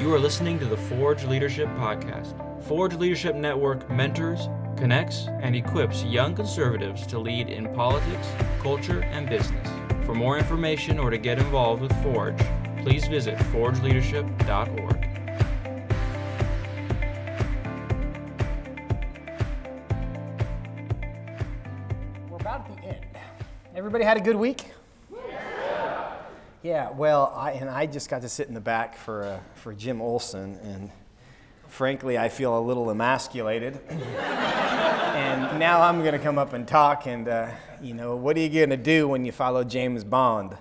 [0.00, 2.32] You are listening to the Forge Leadership Podcast.
[2.62, 8.28] Forge Leadership Network mentors, connects, and equips young conservatives to lead in politics,
[8.60, 9.68] culture, and business.
[10.06, 12.38] For more information or to get involved with Forge,
[12.82, 15.04] please visit forgeleadership.org.
[22.30, 23.04] We're about at the end.
[23.74, 24.64] Everybody had a good week?
[26.68, 29.72] Yeah, well, I, and I just got to sit in the back for, uh, for
[29.72, 30.90] Jim Olson, and
[31.66, 33.80] frankly, I feel a little emasculated.
[33.88, 37.48] and now I'm going to come up and talk, and, uh,
[37.80, 40.58] you know, what are you going to do when you follow James Bond?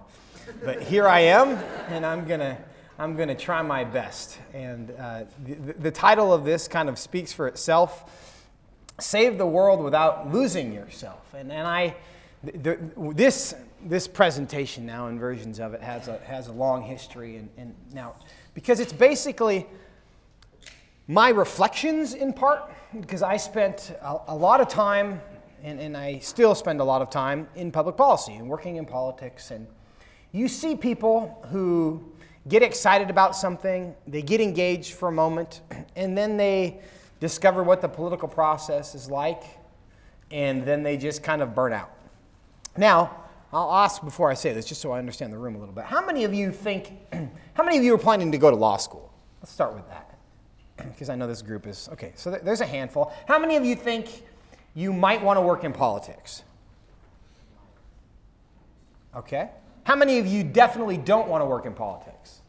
[0.64, 1.58] But here I am,
[1.90, 2.58] and I'm going to.
[2.98, 4.40] I'm going to try my best.
[4.54, 8.48] And uh, the, the title of this kind of speaks for itself
[9.00, 11.32] Save the World Without Losing Yourself.
[11.36, 11.96] And, and I,
[12.56, 12.80] the,
[13.14, 17.38] this, this presentation now and versions of it has a, has a long history.
[17.38, 18.16] And, and now,
[18.54, 19.66] because it's basically
[21.08, 25.22] my reflections in part, because I spent a, a lot of time,
[25.64, 28.86] and, and I still spend a lot of time in public policy and working in
[28.86, 29.52] politics.
[29.52, 29.68] And
[30.32, 32.04] you see people who
[32.48, 35.62] get excited about something, they get engaged for a moment,
[35.96, 36.80] and then they
[37.20, 39.44] discover what the political process is like,
[40.32, 41.92] and then they just kind of burn out.
[42.78, 45.74] Now, I'll ask before I say this, just so I understand the room a little
[45.74, 45.86] bit.
[45.86, 46.94] How many of you think,
[47.54, 49.12] how many of you are planning to go to law school?
[49.42, 50.18] Let's start with that,
[50.78, 53.14] because I know this group is, okay, so there's a handful.
[53.28, 54.24] How many of you think
[54.74, 56.44] you might want to work in politics?
[59.16, 59.50] Okay.
[59.84, 62.42] How many of you definitely don't want to work in politics?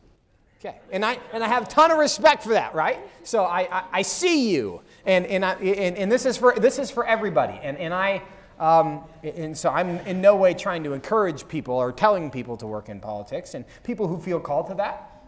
[0.60, 2.98] Okay, and I, and I have a ton of respect for that, right?
[3.22, 6.80] So I, I, I see you, and, and, I, and, and this, is for, this
[6.80, 7.60] is for everybody.
[7.62, 8.22] And, and, I,
[8.58, 12.66] um, and so I'm in no way trying to encourage people or telling people to
[12.66, 15.26] work in politics, and people who feel called to that.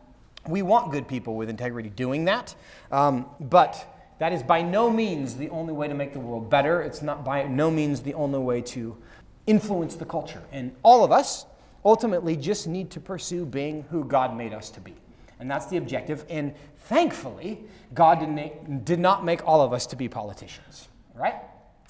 [0.49, 2.55] We want good people with integrity doing that,
[2.91, 3.87] um, but
[4.21, 6.83] that is by no means the only way to make the world better.
[6.83, 8.97] It's not by no means the only way to
[9.47, 10.43] influence the culture.
[10.53, 11.47] And all of us
[11.85, 14.95] ultimately just need to pursue being who God made us to be.
[15.41, 16.27] And that's the objective.
[16.29, 17.61] And thankfully,
[17.95, 21.37] God didn't, did not make all of us to be politicians, right?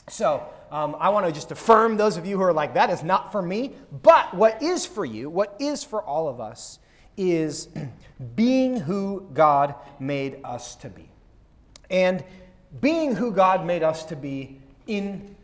[0.08, 3.02] So um, I want to just affirm those of you who are like, that is
[3.02, 3.74] not for me.
[4.02, 6.78] But what is for you, what is for all of us,
[7.16, 7.68] is
[8.34, 11.10] being who God made us to be.
[11.90, 12.24] And
[12.80, 15.34] being who God made us to be in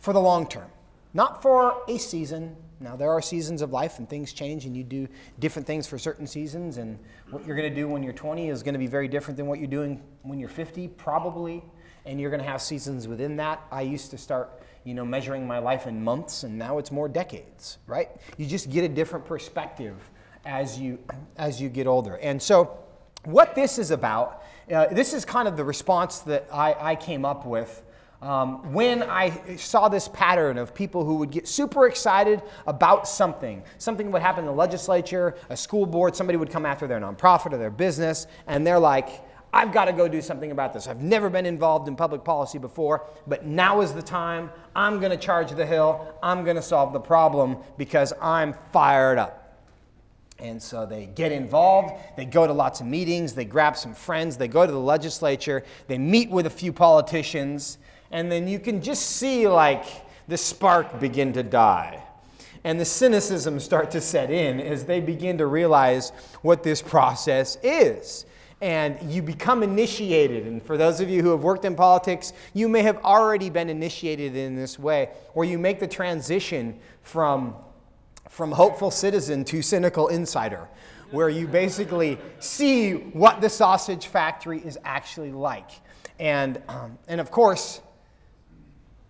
[0.00, 0.70] for the long term,
[1.14, 4.84] not for a season, now, there are seasons of life and things change, and you
[4.84, 5.08] do
[5.40, 6.76] different things for certain seasons.
[6.78, 6.96] And
[7.30, 9.46] what you're going to do when you're 20 is going to be very different than
[9.46, 11.64] what you're doing when you're 50, probably.
[12.06, 13.62] And you're going to have seasons within that.
[13.70, 17.08] I used to start, you know, measuring my life in months, and now it's more
[17.08, 18.08] decades, right?
[18.36, 19.96] You just get a different perspective
[20.44, 20.98] as you
[21.36, 22.16] as you get older.
[22.16, 22.78] And so,
[23.24, 27.24] what this is about, uh, this is kind of the response that I, I came
[27.24, 27.82] up with
[28.20, 33.62] um, when I saw this pattern of people who would get super excited about something,
[33.78, 37.52] something would happen in the legislature, a school board, somebody would come after their nonprofit
[37.52, 39.22] or their business, and they're like,
[39.52, 40.86] I've got to go do something about this.
[40.86, 44.50] I've never been involved in public policy before, but now is the time.
[44.76, 46.14] I'm going to charge the hill.
[46.22, 49.44] I'm going to solve the problem because I'm fired up.
[50.38, 54.36] And so they get involved, they go to lots of meetings, they grab some friends,
[54.36, 57.78] they go to the legislature, they meet with a few politicians,
[58.12, 59.84] and then you can just see like
[60.28, 62.04] the spark begin to die
[62.64, 66.10] and the cynicism start to set in as they begin to realize
[66.42, 68.26] what this process is
[68.60, 70.46] and you become initiated.
[70.46, 73.68] And for those of you who have worked in politics you may have already been
[73.68, 77.54] initiated in this way where you make the transition from
[78.28, 80.68] from hopeful citizen to cynical insider
[81.10, 85.70] where you basically see what the sausage factory is actually like.
[86.18, 87.80] And um, and of course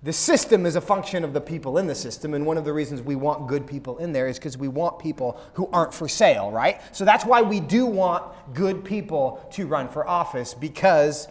[0.03, 2.72] the system is a function of the people in the system, and one of the
[2.72, 6.06] reasons we want good people in there is because we want people who aren't for
[6.06, 6.80] sale, right?
[6.92, 8.24] So that's why we do want
[8.54, 11.27] good people to run for office, because,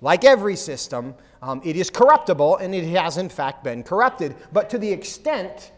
[0.00, 4.36] like every system, um, it is corruptible, and it has in fact been corrupted.
[4.52, 5.72] But to the extent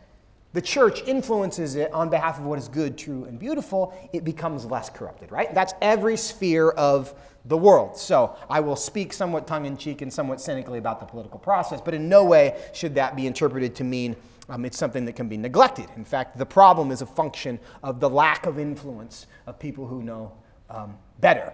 [0.52, 4.64] the church influences it on behalf of what is good, true, and beautiful, it becomes
[4.64, 5.52] less corrupted, right?
[5.52, 7.12] That's every sphere of
[7.44, 7.96] the world.
[7.96, 11.80] So I will speak somewhat tongue in cheek and somewhat cynically about the political process,
[11.80, 14.16] but in no way should that be interpreted to mean
[14.48, 15.86] um, it's something that can be neglected.
[15.96, 20.02] In fact, the problem is a function of the lack of influence of people who
[20.02, 20.32] know
[20.70, 21.52] um, better.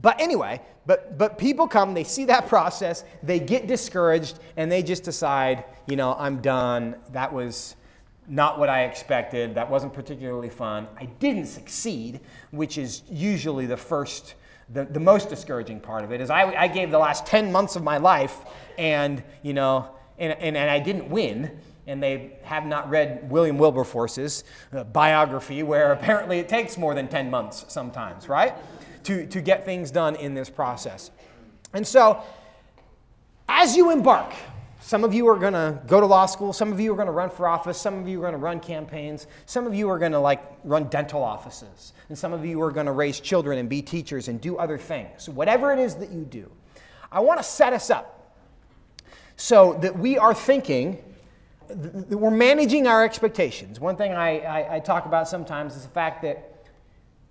[0.00, 4.82] But anyway, but, but people come, they see that process, they get discouraged, and they
[4.82, 6.96] just decide, you know, I'm done.
[7.12, 7.76] That was
[8.26, 9.54] not what I expected.
[9.54, 10.88] That wasn't particularly fun.
[10.98, 12.20] I didn't succeed,
[12.50, 14.34] which is usually the first,
[14.74, 16.20] the, the most discouraging part of it.
[16.20, 18.40] Is I, I gave the last 10 months of my life,
[18.76, 19.88] and you know,
[20.18, 21.58] and, and, and I didn't win.
[21.86, 27.08] And they have not read William Wilberforce's uh, biography, where apparently it takes more than
[27.08, 28.54] 10 months sometimes, right?
[29.04, 31.10] To, to get things done in this process.
[31.74, 32.22] And so,
[33.48, 34.32] as you embark
[34.84, 36.52] some of you are going to go to law school.
[36.52, 37.80] Some of you are going to run for office.
[37.80, 39.26] Some of you are going to run campaigns.
[39.46, 41.94] Some of you are going to like run dental offices.
[42.10, 44.76] And some of you are going to raise children and be teachers and do other
[44.76, 45.26] things.
[45.26, 46.52] Whatever it is that you do,
[47.10, 48.36] I want to set us up
[49.36, 51.02] so that we are thinking
[51.68, 53.80] that we're managing our expectations.
[53.80, 56.66] One thing I, I, I talk about sometimes is the fact that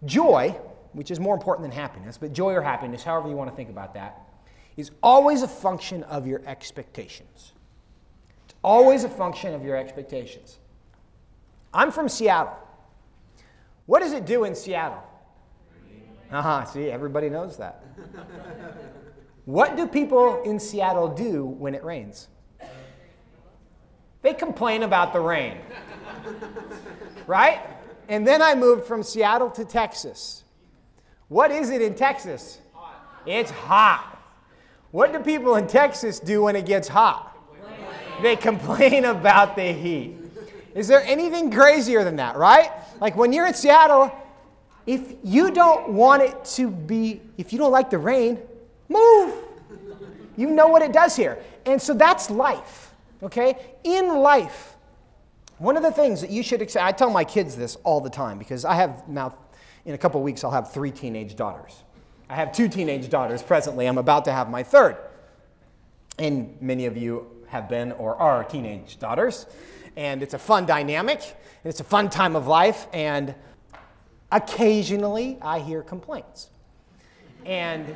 [0.05, 0.55] joy,
[0.93, 3.69] which is more important than happiness, but joy or happiness, however you want to think
[3.69, 4.23] about that,
[4.77, 7.53] is always a function of your expectations.
[8.45, 10.59] It's always a function of your expectations.
[11.73, 12.57] I'm from Seattle.
[13.85, 15.03] What does it do in Seattle?
[16.31, 17.83] Uh huh, see, everybody knows that.
[19.45, 22.29] what do people in Seattle do when it rains?
[24.23, 25.57] They complain about the rain.
[27.27, 27.61] right?
[28.07, 30.43] And then I moved from Seattle to Texas.
[31.27, 32.59] What is it in Texas?
[32.73, 33.21] Hot.
[33.25, 34.12] It's hot.
[34.93, 37.35] What do people in Texas do when it gets hot?
[38.21, 40.15] They complain about the heat.
[40.75, 42.69] Is there anything crazier than that, right?
[43.01, 44.11] Like when you're in Seattle,
[44.85, 48.37] if you don't want it to be, if you don't like the rain,
[48.87, 49.33] move.
[50.37, 51.39] You know what it does here.
[51.65, 52.93] And so that's life,
[53.23, 53.57] okay?
[53.83, 54.75] In life,
[55.57, 58.11] one of the things that you should accept, I tell my kids this all the
[58.11, 59.35] time because I have now,
[59.85, 61.81] in a couple weeks, I'll have three teenage daughters.
[62.29, 63.85] I have two teenage daughters presently.
[63.85, 64.97] I'm about to have my third.
[66.17, 69.45] And many of you have been or are teenage daughters.
[69.95, 71.21] And it's a fun dynamic,
[71.63, 72.87] it's a fun time of life.
[72.93, 73.35] And
[74.31, 76.49] occasionally I hear complaints.
[77.45, 77.93] And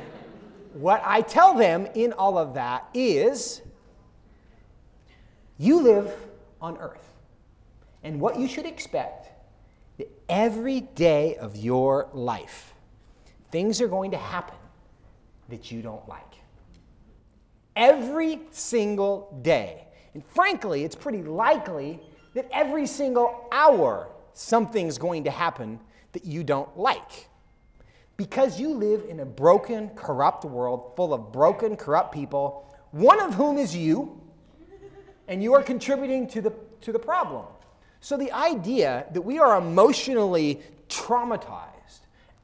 [0.74, 3.62] what I tell them in all of that is
[5.56, 6.12] you live
[6.60, 7.04] on earth.
[8.04, 9.30] And what you should expect
[10.28, 12.74] every day of your life
[13.50, 14.56] things are going to happen
[15.48, 16.22] that you don't like.
[17.76, 19.86] Every single day.
[20.14, 22.00] And frankly, it's pretty likely
[22.34, 25.80] that every single hour something's going to happen
[26.12, 27.28] that you don't like.
[28.16, 33.34] Because you live in a broken, corrupt world full of broken, corrupt people, one of
[33.34, 34.20] whom is you,
[35.28, 37.44] and you are contributing to the, to the problem.
[38.00, 41.77] So the idea that we are emotionally traumatized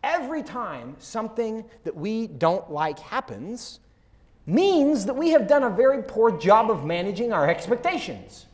[0.04, 3.80] every time something that we don't like happens
[4.46, 8.46] means that we have done a very poor job of managing our expectations.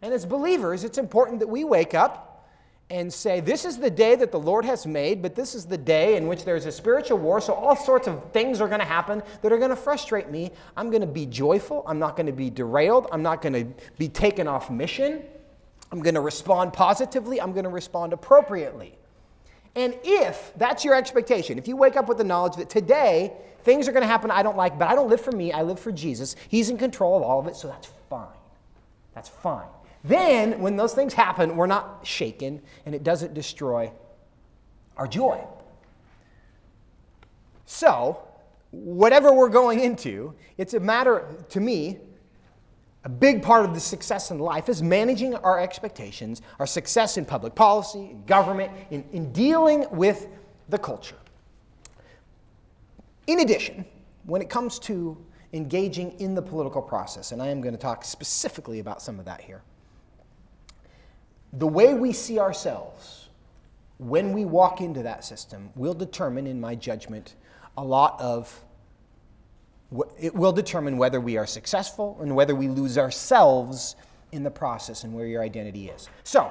[0.00, 2.48] And as believers, it's important that we wake up
[2.90, 5.78] and say, This is the day that the Lord has made, but this is the
[5.78, 8.86] day in which there's a spiritual war, so all sorts of things are going to
[8.86, 10.50] happen that are going to frustrate me.
[10.76, 11.82] I'm going to be joyful.
[11.86, 13.06] I'm not going to be derailed.
[13.12, 15.22] I'm not going to be taken off mission.
[15.92, 17.40] I'm going to respond positively.
[17.40, 18.98] I'm going to respond appropriately.
[19.76, 23.32] And if that's your expectation, if you wake up with the knowledge that today
[23.62, 25.62] things are going to happen I don't like, but I don't live for me, I
[25.62, 28.26] live for Jesus, He's in control of all of it, so that's fine.
[29.14, 29.66] That's fine.
[30.04, 33.90] Then, when those things happen, we're not shaken and it doesn't destroy
[34.96, 35.42] our joy.
[37.64, 38.22] So,
[38.70, 41.98] whatever we're going into, it's a matter to me
[43.04, 47.24] a big part of the success in life is managing our expectations, our success in
[47.26, 50.26] public policy, in government, in, in dealing with
[50.70, 51.16] the culture.
[53.26, 53.84] In addition,
[54.24, 55.18] when it comes to
[55.52, 59.26] engaging in the political process, and I am going to talk specifically about some of
[59.26, 59.62] that here,
[61.52, 63.28] the way we see ourselves
[63.98, 67.36] when we walk into that system will determine, in my judgment,
[67.76, 68.63] a lot of
[70.18, 73.96] it will determine whether we are successful and whether we lose ourselves
[74.32, 76.08] in the process and where your identity is.
[76.24, 76.50] So,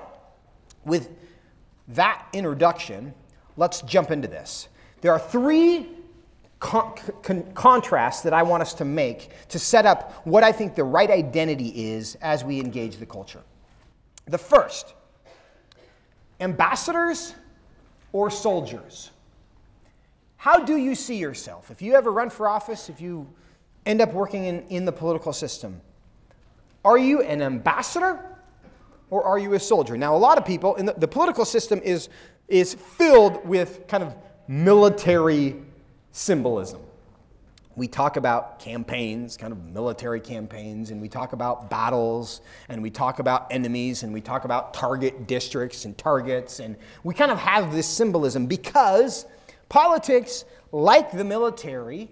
[0.85, 1.09] with
[1.89, 3.13] that introduction,
[3.57, 4.69] let's jump into this.
[5.01, 5.89] There are three
[6.59, 10.75] con- con- contrasts that I want us to make to set up what I think
[10.75, 13.41] the right identity is as we engage the culture.
[14.25, 14.93] The first,
[16.39, 17.35] ambassadors
[18.13, 19.11] or soldiers?
[20.43, 21.71] How do you see yourself?
[21.71, 23.29] If you ever run for office, if you
[23.85, 25.79] end up working in, in the political system,
[26.83, 28.19] are you an ambassador
[29.09, 29.95] or are you a soldier?
[29.95, 32.09] Now, a lot of people in the, the political system is,
[32.49, 34.15] is filled with kind of
[34.49, 35.55] military
[36.11, 36.81] symbolism.
[37.77, 42.89] we talk about campaigns, kind of military campaigns, and we talk about battles, and we
[42.89, 47.39] talk about enemies, and we talk about target districts and targets, and we kind of
[47.39, 49.25] have this symbolism because
[49.69, 52.09] politics, like the military,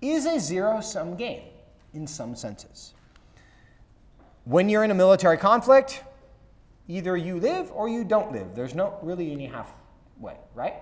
[0.00, 1.42] is a zero sum game
[1.92, 2.94] in some senses.
[4.44, 6.02] When you're in a military conflict,
[6.88, 8.54] either you live or you don't live.
[8.54, 10.74] There's no really any halfway, right?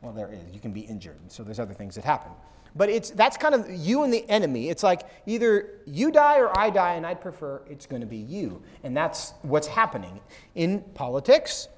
[0.00, 0.40] Well, there is.
[0.52, 2.32] You can be injured, so there's other things that happen.
[2.76, 4.68] But it's that's kind of you and the enemy.
[4.68, 8.16] It's like either you die or I die, and I'd prefer it's going to be
[8.16, 8.62] you.
[8.84, 10.20] And that's what's happening
[10.54, 11.68] in politics.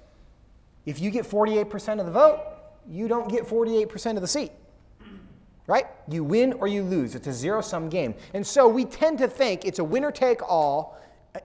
[0.85, 2.41] If you get 48% of the vote,
[2.89, 4.53] you don't get 48% of the seat.
[5.67, 5.87] Right?
[6.09, 7.15] You win or you lose.
[7.15, 8.15] It's a zero sum game.
[8.35, 10.99] And so we tend to think it's a winner take all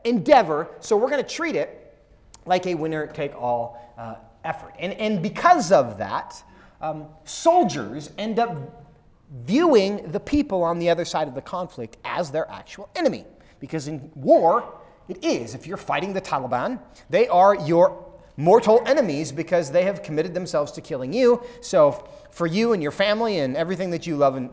[0.03, 1.96] endeavor, so we're going to treat it
[2.46, 4.74] like a winner take all uh, effort.
[4.79, 6.41] And, and because of that,
[6.82, 8.86] um, soldiers end up
[9.46, 13.25] viewing the people on the other side of the conflict as their actual enemy.
[13.60, 15.56] Because in war, it is.
[15.56, 16.79] If you're fighting the Taliban,
[17.10, 18.06] they are your
[18.38, 21.44] mortal enemies because they have committed themselves to killing you.
[21.62, 24.51] So, for you and your family and everything that you love, and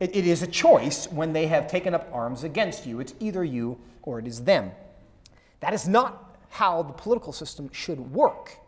[0.00, 3.00] it, it is a choice when they have taken up arms against you.
[3.00, 4.72] It's either you or it is them.
[5.60, 8.58] That is not how the political system should work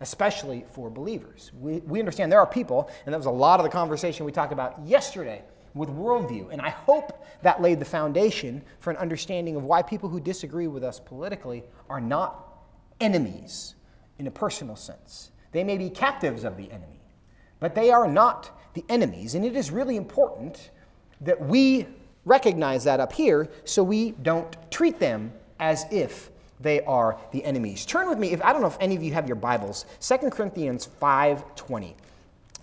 [0.00, 1.50] especially for believers.
[1.58, 4.32] We, we understand there are people, and that was a lot of the conversation we
[4.32, 5.42] talked about yesterday
[5.74, 6.48] with worldview.
[6.50, 10.66] And I hope that laid the foundation for an understanding of why people who disagree
[10.66, 12.62] with us politically are not
[13.00, 13.74] enemies
[14.18, 15.30] in a personal sense.
[15.52, 17.00] They may be captives of the enemy,
[17.60, 19.34] but they are not the enemies.
[19.34, 20.70] And it is really important
[21.20, 21.86] that we
[22.24, 26.30] recognize that up here so we don't treat them as if
[26.60, 27.86] they are the enemies.
[27.86, 30.30] Turn with me, if I don't know if any of you have your Bibles, 2
[30.30, 31.94] Corinthians 5:20.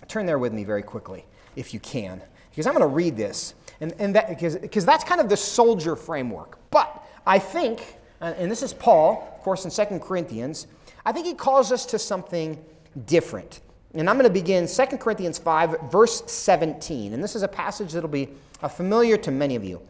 [0.08, 1.24] Turn there with me very quickly,
[1.56, 2.20] if you can,
[2.50, 5.36] because I'm going to read this, and, and that because, because that's kind of the
[5.36, 6.58] soldier framework.
[6.70, 10.66] But I think, and this is Paul, of course, in 2 Corinthians,
[11.04, 12.62] I think he calls us to something
[13.06, 13.60] different.
[13.94, 17.12] And I'm going to begin 2 Corinthians 5, verse 17.
[17.12, 18.30] And this is a passage that'll be
[18.62, 19.80] uh, familiar to many of you.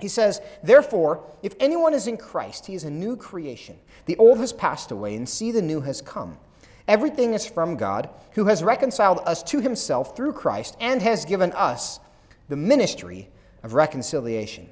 [0.00, 3.76] He says, Therefore, if anyone is in Christ, he is a new creation.
[4.06, 6.38] The old has passed away, and see, the new has come.
[6.88, 11.52] Everything is from God, who has reconciled us to himself through Christ and has given
[11.52, 11.98] us
[12.48, 13.28] the ministry
[13.62, 14.68] of reconciliation.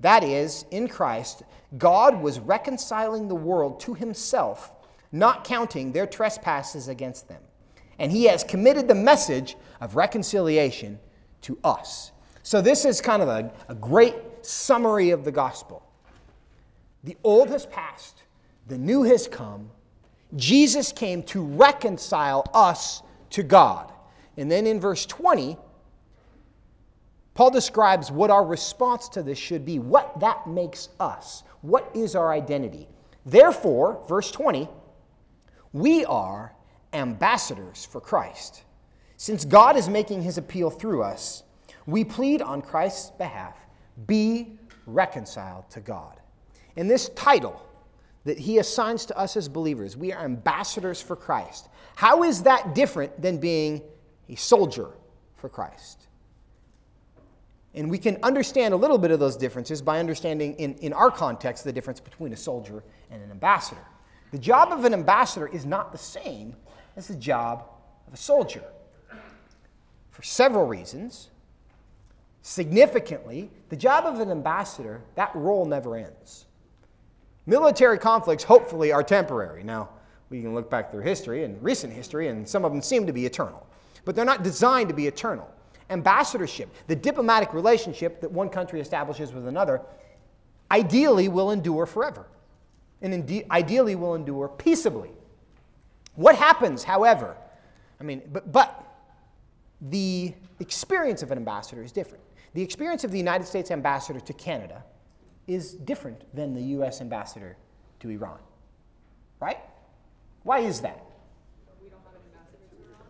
[0.00, 1.42] That is, in Christ,
[1.76, 4.72] God was reconciling the world to himself,
[5.12, 7.42] not counting their trespasses against them.
[7.98, 10.98] And he has committed the message of reconciliation
[11.42, 12.12] to us.
[12.42, 15.86] So, this is kind of a, a great summary of the gospel.
[17.04, 18.22] The old has passed,
[18.66, 19.70] the new has come.
[20.36, 23.92] Jesus came to reconcile us to God.
[24.36, 25.56] And then in verse 20,
[27.34, 31.42] Paul describes what our response to this should be, what that makes us.
[31.62, 32.88] What is our identity?
[33.24, 34.68] Therefore, verse 20,
[35.72, 36.54] we are
[36.92, 38.62] ambassadors for Christ.
[39.16, 41.42] Since God is making his appeal through us,
[41.86, 43.56] we plead on Christ's behalf
[44.06, 46.20] be reconciled to God.
[46.76, 47.60] And this title
[48.24, 51.68] that he assigns to us as believers, we are ambassadors for Christ.
[51.96, 53.82] How is that different than being
[54.28, 54.90] a soldier
[55.36, 56.06] for Christ?
[57.74, 61.10] And we can understand a little bit of those differences by understanding, in, in our
[61.10, 63.84] context, the difference between a soldier and an ambassador.
[64.30, 66.54] The job of an ambassador is not the same
[66.96, 67.64] as the job
[68.06, 68.64] of a soldier
[70.10, 71.30] for several reasons.
[72.42, 76.46] Significantly, the job of an ambassador, that role never ends.
[77.46, 79.62] Military conflicts, hopefully, are temporary.
[79.62, 79.90] Now,
[80.30, 83.12] we can look back through history and recent history, and some of them seem to
[83.12, 83.66] be eternal.
[84.04, 85.50] But they're not designed to be eternal.
[85.90, 89.82] Ambassadorship, the diplomatic relationship that one country establishes with another,
[90.70, 92.26] ideally will endure forever.
[93.02, 95.10] And inde- ideally will endure peaceably.
[96.14, 97.36] What happens, however,
[98.00, 98.86] I mean, but, but
[99.80, 102.22] the experience of an ambassador is different.
[102.54, 104.84] The experience of the United States ambassador to Canada
[105.46, 107.56] is different than the US ambassador
[108.00, 108.38] to Iran.
[109.40, 109.58] Right?
[110.42, 111.04] Why is that?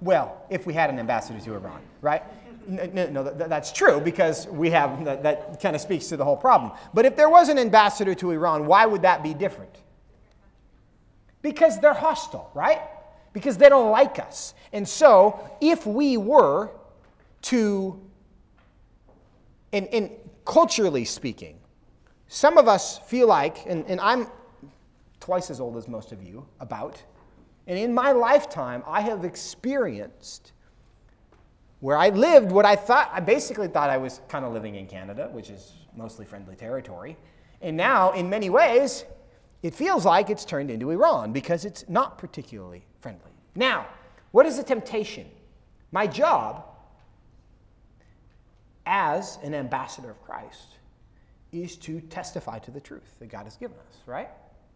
[0.01, 2.23] Well, if we had an ambassador to Iran, right?
[2.67, 6.25] No, no, that, that's true because we have, that, that kind of speaks to the
[6.25, 6.73] whole problem.
[6.95, 9.75] But if there was an ambassador to Iran, why would that be different?
[11.43, 12.81] Because they're hostile, right?
[13.33, 14.55] Because they don't like us.
[14.73, 16.71] And so, if we were
[17.43, 18.01] to
[19.73, 20.11] and, and
[20.45, 21.59] culturally speaking,
[22.29, 24.27] some of us feel like, and, and I'm
[25.21, 27.03] twice as old as most of you, about,
[27.67, 30.53] and in my lifetime, I have experienced
[31.81, 34.87] where I lived what I thought, I basically thought I was kind of living in
[34.87, 37.17] Canada, which is mostly friendly territory.
[37.63, 39.05] And now, in many ways,
[39.63, 43.33] it feels like it's turned into Iran because it's not particularly friendly.
[43.55, 43.87] Now,
[44.31, 45.27] what is the temptation?
[45.93, 46.65] My job
[48.87, 50.79] as an ambassador of Christ
[51.53, 54.29] is to testify to the truth that God has given us, right?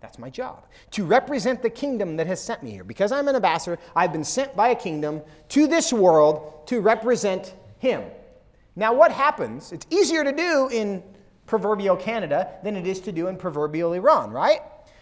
[0.04, 0.66] That's my job.
[0.90, 2.84] To represent the kingdom that has sent me here.
[2.84, 7.54] Because I'm an ambassador, I've been sent by a kingdom to this world to represent
[7.78, 8.02] Him.
[8.76, 9.72] Now, what happens?
[9.72, 11.02] It's easier to do in
[11.46, 14.60] proverbial Canada than it is to do in proverbial Iran, right?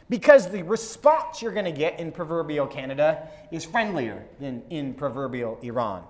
[0.08, 5.58] Because the response you're going to get in proverbial Canada is friendlier than in proverbial
[5.62, 6.04] Iran.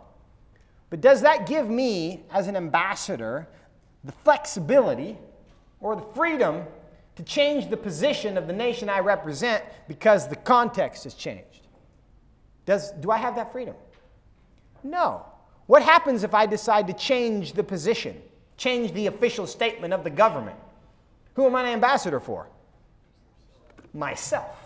[0.90, 3.49] But does that give me, as an ambassador,
[4.04, 5.16] the flexibility
[5.80, 6.64] or the freedom
[7.16, 11.66] to change the position of the nation I represent because the context has changed?
[12.64, 13.75] Does, do I have that freedom?
[14.83, 15.25] No.
[15.66, 18.21] What happens if I decide to change the position,
[18.57, 20.57] change the official statement of the government?
[21.35, 22.49] Who am I an ambassador for?
[23.95, 24.59] Myself.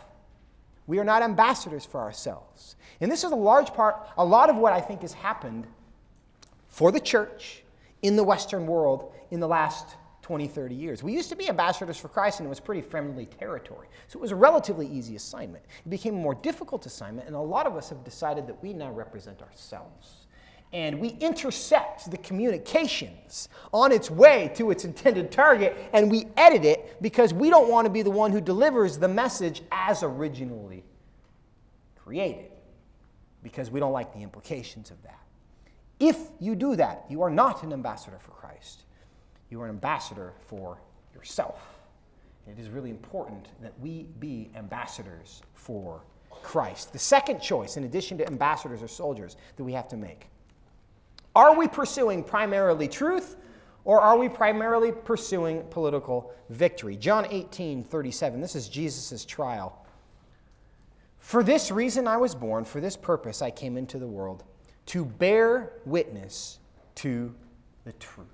[0.86, 2.76] We are not ambassadors for ourselves.
[3.00, 5.66] And this is a large part, a lot of what I think has happened
[6.68, 7.62] for the church
[8.02, 11.04] in the Western world in the last 20, 30 years.
[11.04, 13.86] We used to be ambassadors for Christ, and it was pretty friendly territory.
[14.08, 15.64] So it was a relatively easy assignment.
[15.84, 18.72] It became a more difficult assignment, and a lot of us have decided that we
[18.72, 20.26] now represent ourselves.
[20.72, 26.64] And we intercept the communications on its way to its intended target, and we edit
[26.64, 30.82] it because we don't want to be the one who delivers the message as originally
[31.94, 32.50] created,
[33.44, 35.20] because we don't like the implications of that.
[36.00, 38.45] If you do that, you are not an ambassador for Christ.
[39.50, 40.78] You are an ambassador for
[41.14, 41.76] yourself.
[42.46, 46.92] And It is really important that we be ambassadors for Christ.
[46.92, 50.28] The second choice, in addition to ambassadors or soldiers, that we have to make
[51.34, 53.36] are we pursuing primarily truth
[53.84, 56.96] or are we primarily pursuing political victory?
[56.96, 58.40] John 18, 37.
[58.40, 59.84] This is Jesus' trial.
[61.18, 64.44] For this reason I was born, for this purpose I came into the world,
[64.86, 66.58] to bear witness
[66.96, 67.34] to
[67.84, 68.28] the truth.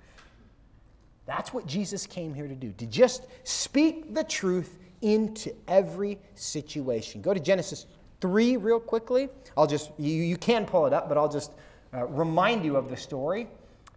[1.25, 7.21] That's what Jesus came here to do, to just speak the truth into every situation.
[7.21, 7.85] Go to Genesis
[8.21, 9.29] 3 real quickly.
[9.57, 11.51] I'll just, you, you can pull it up, but I'll just
[11.93, 13.47] uh, remind you of the story.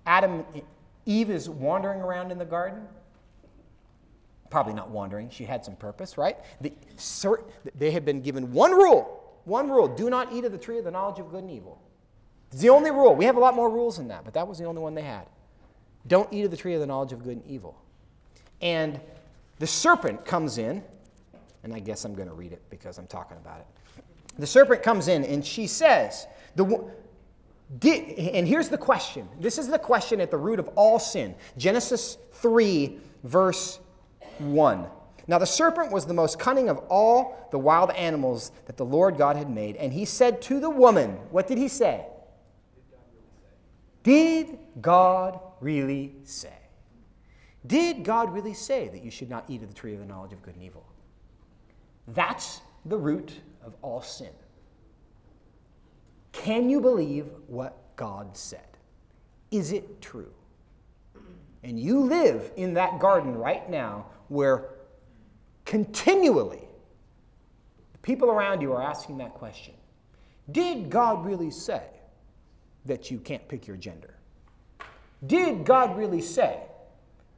[0.04, 0.44] Adam,
[1.04, 2.82] Eve is wandering around in the garden.
[4.50, 6.36] Probably not wandering, she had some purpose, right?
[6.60, 6.72] The,
[7.74, 10.84] they had been given one rule one rule do not eat of the tree of
[10.84, 11.80] the knowledge of good and evil.
[12.50, 13.14] It's the only rule.
[13.14, 15.02] We have a lot more rules than that, but that was the only one they
[15.02, 15.26] had.
[16.08, 17.76] Don't eat of the tree of the knowledge of good and evil.
[18.60, 19.00] And
[19.58, 20.82] the serpent comes in,
[21.64, 23.66] and I guess I'm going to read it because I'm talking about it.
[24.38, 26.84] The serpent comes in, and she says, the,
[27.78, 29.28] did, and here's the question.
[29.40, 31.34] This is the question at the root of all sin.
[31.56, 33.80] Genesis 3, verse
[34.38, 34.86] 1.
[35.28, 39.18] Now the serpent was the most cunning of all the wild animals that the Lord
[39.18, 39.76] God had made.
[39.76, 42.06] And he said to the woman, What did he say?
[44.04, 44.52] Did God say?
[44.52, 46.58] Did God really say
[47.66, 50.32] Did God really say that you should not eat of the tree of the knowledge
[50.32, 50.86] of good and evil?
[52.08, 53.32] That's the root
[53.64, 54.30] of all sin.
[56.32, 58.76] Can you believe what God said?
[59.50, 60.32] Is it true?
[61.62, 64.70] And you live in that garden right now where
[65.64, 66.62] continually
[68.02, 69.74] people around you are asking that question
[70.50, 71.82] Did God really say
[72.84, 74.15] that you can't pick your gender?
[75.26, 76.60] Did God really say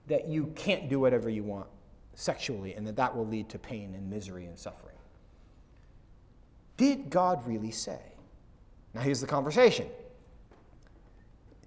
[0.09, 1.67] that you can't do whatever you want
[2.15, 4.97] sexually and that that will lead to pain and misery and suffering?
[6.77, 8.01] Did God really say?
[8.95, 9.87] Now, here's the conversation.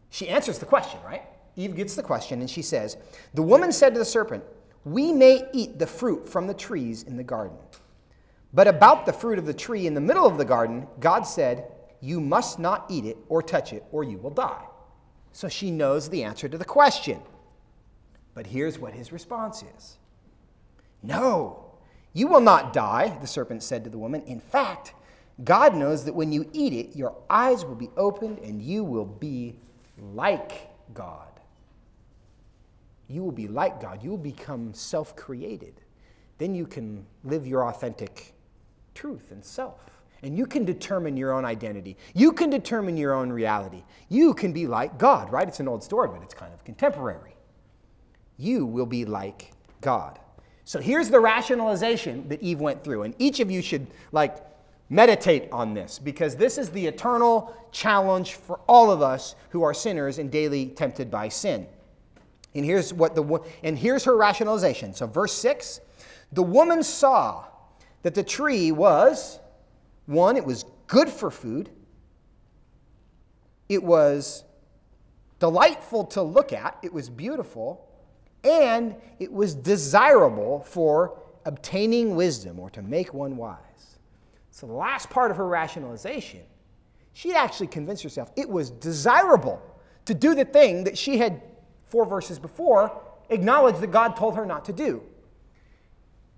[0.09, 1.23] She answers the question, right?
[1.55, 2.97] Eve gets the question and she says,
[3.33, 4.43] The woman said to the serpent,
[4.83, 7.57] We may eat the fruit from the trees in the garden.
[8.53, 11.71] But about the fruit of the tree in the middle of the garden, God said,
[12.01, 14.63] You must not eat it or touch it, or you will die.
[15.31, 17.21] So she knows the answer to the question.
[18.33, 19.97] But here's what his response is
[21.03, 21.65] No,
[22.13, 24.21] you will not die, the serpent said to the woman.
[24.23, 24.93] In fact,
[25.43, 29.05] God knows that when you eat it, your eyes will be opened and you will
[29.05, 29.55] be
[30.13, 31.27] like God.
[33.07, 34.03] You will be like God.
[34.03, 35.81] You will become self created.
[36.37, 38.33] Then you can live your authentic
[38.95, 39.79] truth and self.
[40.23, 41.97] And you can determine your own identity.
[42.13, 43.83] You can determine your own reality.
[44.09, 45.47] You can be like God, right?
[45.47, 47.35] It's an old story, but it's kind of contemporary.
[48.37, 50.19] You will be like God.
[50.63, 53.03] So here's the rationalization that Eve went through.
[53.03, 54.37] And each of you should, like,
[54.91, 59.73] meditate on this because this is the eternal challenge for all of us who are
[59.73, 61.65] sinners and daily tempted by sin.
[62.53, 64.93] And here's what the and here's her rationalization.
[64.93, 65.79] So verse 6,
[66.33, 67.45] the woman saw
[68.03, 69.39] that the tree was
[70.11, 71.69] one, it was good for food.
[73.69, 74.43] It was
[75.39, 77.87] delightful to look at, it was beautiful,
[78.43, 83.57] and it was desirable for obtaining wisdom or to make one wise.
[84.51, 86.41] So, the last part of her rationalization,
[87.13, 89.61] she actually convinced herself it was desirable
[90.05, 91.41] to do the thing that she had,
[91.87, 95.01] four verses before, acknowledged that God told her not to do.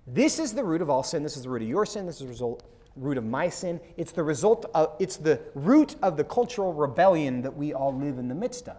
[0.06, 1.22] This is the root of all sin.
[1.22, 2.06] This is the root of your sin.
[2.06, 2.62] This is the result,
[2.96, 3.80] root of my sin.
[3.96, 8.18] It's the result of, it's the root of the cultural rebellion that we all live
[8.18, 8.76] in the midst of.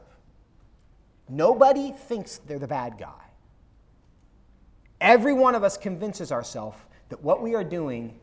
[1.28, 3.12] Nobody thinks they're the bad guy.
[5.01, 6.78] Every one of us convinces ourselves
[7.10, 8.19] that what we are doing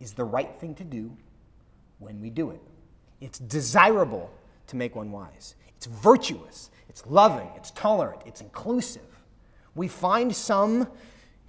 [0.00, 1.16] is the right thing to do
[1.98, 2.60] when we do it.
[3.20, 4.30] It's desirable
[4.66, 5.54] to make one wise.
[5.76, 9.02] It's virtuous, it's loving, it's tolerant, it's inclusive.
[9.74, 10.88] We find some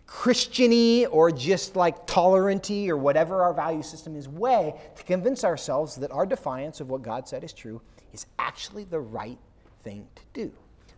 [0.08, 5.96] Christiany or just like toleranty or whatever our value system is way to convince ourselves
[5.98, 7.82] that our defiance of what God said is true
[8.14, 9.38] is actually the right
[9.82, 10.52] thing to do.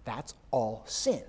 [0.06, 1.24] That's all sin.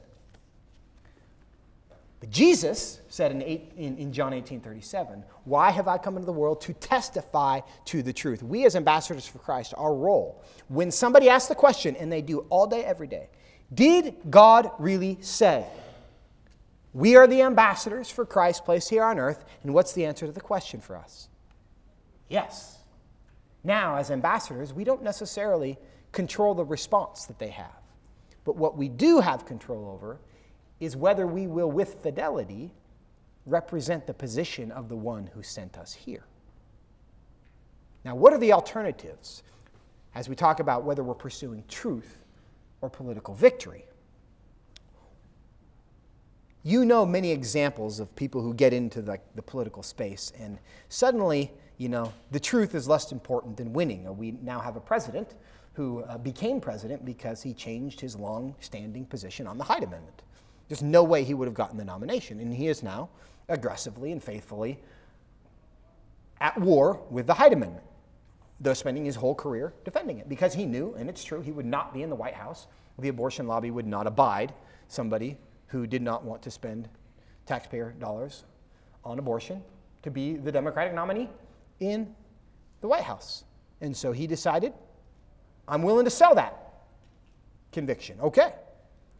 [2.21, 6.27] But Jesus said in, eight, in, in, John 18 37, Why have I come into
[6.27, 8.43] the world to testify to the truth?
[8.43, 12.41] We, as ambassadors for Christ, our role, when somebody asks the question, and they do
[12.51, 13.31] all day, every day,
[13.73, 15.67] did God really say?
[16.93, 20.33] We are the ambassadors for Christ placed here on earth, and what's the answer to
[20.33, 21.29] the question for us?
[22.29, 22.79] Yes.
[23.63, 25.79] Now, as ambassadors, we don't necessarily
[26.13, 27.81] control the response that they have.
[28.45, 30.19] But what we do have control over
[30.81, 32.73] is whether we will, with fidelity,
[33.47, 36.25] represent the position of the one who sent us here.
[38.05, 39.43] Now, what are the alternatives
[40.15, 42.25] as we talk about whether we're pursuing truth
[42.81, 43.85] or political victory?
[46.63, 50.59] You know many examples of people who get into the, the political space, and
[50.91, 54.15] suddenly, you know, the truth is less important than winning.
[54.19, 55.37] We now have a president
[55.73, 60.23] who uh, became president because he changed his long standing position on the Hyde Amendment.
[60.69, 62.39] There's no way he would have gotten the nomination.
[62.41, 63.09] And he is now
[63.49, 64.79] aggressively and faithfully
[66.41, 67.85] at war with the Hyde Amendment,
[68.61, 71.67] though spending his whole career defending it because he knew, and it's true, he would
[71.67, 72.67] not be in the White House.
[72.99, 74.53] The abortion lobby would not abide
[74.89, 75.39] somebody
[75.71, 76.89] who did not want to spend
[77.47, 78.45] taxpayer dollars
[79.05, 79.63] on abortion
[80.03, 81.29] to be the Democratic nominee
[81.81, 82.15] in
[82.81, 83.45] the White House.
[83.81, 84.73] And so he decided,
[85.67, 86.57] I'm willing to sell that
[87.73, 88.19] conviction.
[88.21, 88.53] Okay.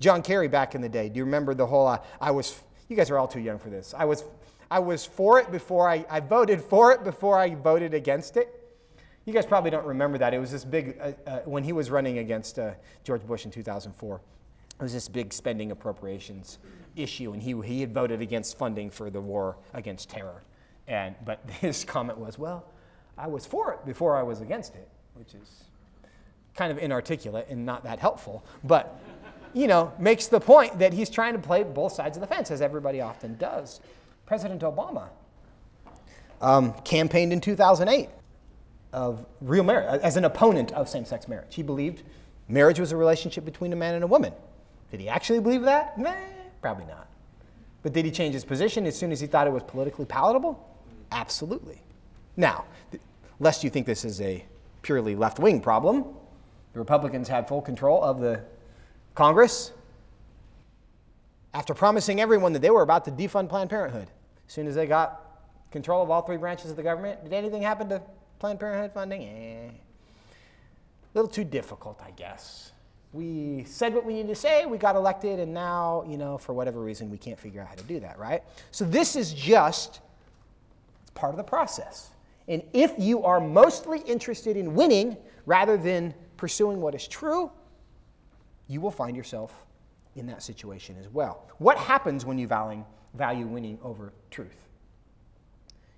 [0.01, 1.09] John Kerry back in the day.
[1.09, 1.87] Do you remember the whole?
[1.87, 2.61] Uh, I was.
[2.89, 3.95] You guys are all too young for this.
[3.97, 4.25] I was.
[4.71, 8.55] I was for it before I, I voted for it before I voted against it.
[9.25, 10.33] You guys probably don't remember that.
[10.33, 12.73] It was this big uh, uh, when he was running against uh,
[13.05, 14.21] George Bush in 2004.
[14.81, 16.59] It was this big spending appropriations
[16.97, 20.43] issue, and he he had voted against funding for the war against terror.
[20.89, 22.65] And but his comment was, "Well,
[23.19, 25.65] I was for it before I was against it," which is
[26.55, 28.43] kind of inarticulate and not that helpful.
[28.65, 28.99] But
[29.53, 32.51] you know, makes the point that he's trying to play both sides of the fence,
[32.51, 33.81] as everybody often does.
[34.25, 35.09] President Obama
[36.41, 38.09] um, campaigned in 2008
[38.93, 41.55] of real marriage, as an opponent of same sex marriage.
[41.55, 42.03] He believed
[42.49, 44.33] marriage was a relationship between a man and a woman.
[44.91, 45.99] Did he actually believe that?
[45.99, 46.15] Meh,
[46.61, 47.07] probably not.
[47.83, 50.67] But did he change his position as soon as he thought it was politically palatable?
[51.13, 51.81] Absolutely.
[52.37, 52.65] Now,
[53.39, 54.45] lest you think this is a
[54.83, 56.05] purely left wing problem,
[56.73, 58.43] the Republicans had full control of the
[59.15, 59.73] Congress,
[61.53, 64.09] after promising everyone that they were about to defund Planned Parenthood,
[64.47, 65.21] as soon as they got
[65.73, 68.01] control of all three branches of the government, did anything happen to
[68.39, 69.23] Planned Parenthood funding?
[69.23, 69.69] Eh.
[69.69, 72.73] A little too difficult, I guess.
[73.13, 76.53] We said what we needed to say, we got elected, and now, you know, for
[76.53, 78.45] whatever reason, we can't figure out how to do that, right?
[78.71, 80.01] So this is just
[81.15, 82.11] part of the process.
[82.47, 87.51] And if you are mostly interested in winning rather than pursuing what is true,
[88.69, 89.67] you will find yourself
[90.15, 91.49] in that situation as well.
[91.59, 92.85] What happens when you value
[93.47, 94.69] winning over truth?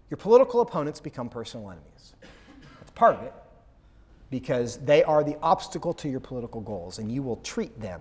[0.09, 2.14] Your political opponents become personal enemies.
[2.79, 3.35] That's part of it
[4.32, 8.00] because they are the obstacle to your political goals and you will treat them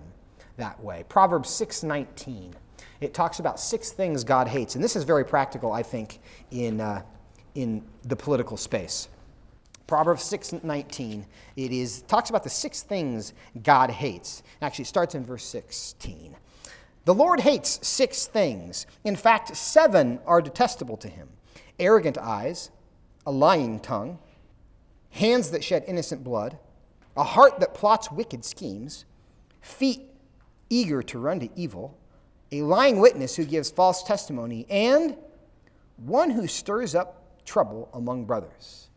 [0.56, 1.04] that way.
[1.08, 2.54] Proverbs 6:19.
[3.02, 6.80] It talks about six things God hates, and this is very practical, I think, in,
[6.80, 7.02] uh,
[7.54, 9.08] in the political space.
[9.86, 11.26] Proverbs 6:19.
[11.54, 14.42] It is talks about the six things God hates.
[14.62, 16.36] Actually, it starts in verse 16.
[17.04, 18.86] The Lord hates six things.
[19.04, 21.28] In fact, seven are detestable to him:
[21.78, 22.70] arrogant eyes,
[23.26, 24.18] a lying tongue,
[25.12, 26.58] hands that shed innocent blood,
[27.16, 29.04] a heart that plots wicked schemes,
[29.60, 30.10] feet
[30.68, 31.96] eager to run to evil,
[32.50, 35.16] a lying witness who gives false testimony, and
[35.96, 38.88] one who stirs up trouble among brothers.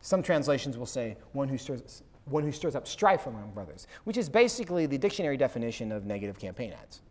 [0.00, 4.16] Some translations will say one who stirs, one who stirs up strife among brothers, which
[4.16, 7.02] is basically the dictionary definition of negative campaign ads.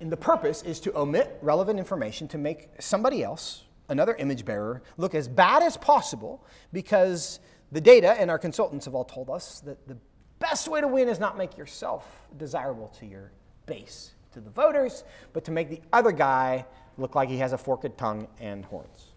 [0.00, 4.82] and the purpose is to omit relevant information to make somebody else, another image bearer,
[4.96, 7.40] look as bad as possible because
[7.72, 9.96] the data and our consultants have all told us that the
[10.38, 13.30] best way to win is not make yourself desirable to your
[13.66, 16.64] base, to the voters, but to make the other guy
[16.96, 19.08] look like he has a forked tongue and horns.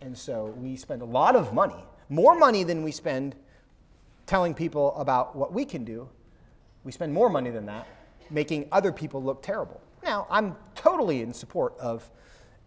[0.00, 3.34] And so we spend a lot of money, more money than we spend
[4.26, 6.08] telling people about what we can do.
[6.84, 7.86] We spend more money than that
[8.30, 9.80] making other people look terrible.
[10.02, 12.10] Now, I'm totally in support of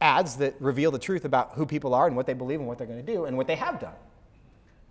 [0.01, 2.77] ads that reveal the truth about who people are and what they believe and what
[2.77, 3.95] they're going to do and what they have done.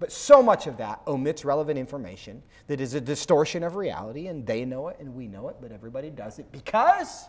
[0.00, 4.46] But so much of that omits relevant information that is a distortion of reality, and
[4.46, 7.24] they know it and we know it, but everybody does it because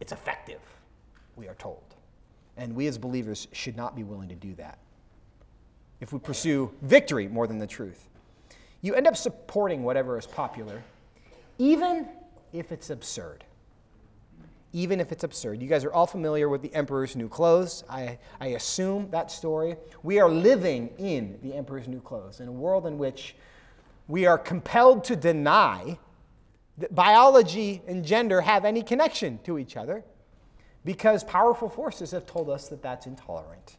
[0.00, 0.60] it's effective,
[1.36, 1.82] we are told.
[2.56, 4.78] And we as believers should not be willing to do that.
[6.00, 8.08] If we pursue victory more than the truth,
[8.80, 10.82] you end up supporting whatever is popular,
[11.58, 12.08] even
[12.52, 13.44] if it's absurd
[14.72, 15.62] even if it's absurd.
[15.62, 17.84] You guys are all familiar with the Emperor's New Clothes.
[17.88, 19.76] I, I assume that story.
[20.02, 23.34] We are living in the Emperor's New Clothes, in a world in which
[24.06, 25.98] we are compelled to deny
[26.78, 30.04] that biology and gender have any connection to each other
[30.84, 33.76] because powerful forces have told us that that's intolerant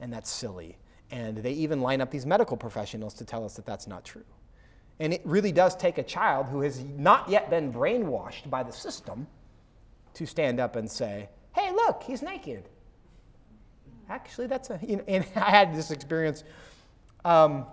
[0.00, 0.76] and that's silly.
[1.10, 4.24] And they even line up these medical professionals to tell us that that's not true.
[5.00, 8.72] And it really does take a child who has not yet been brainwashed by the
[8.72, 9.26] system
[10.14, 12.68] to stand up and say, hey, look, he's naked.
[14.08, 16.44] Actually, that's a, you know, and I had this experience
[17.24, 17.66] um,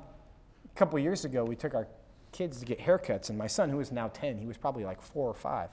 [0.65, 1.43] a couple years ago.
[1.43, 1.87] We took our
[2.31, 5.01] kids to get haircuts, and my son, who is now 10, he was probably like
[5.01, 5.69] four or five.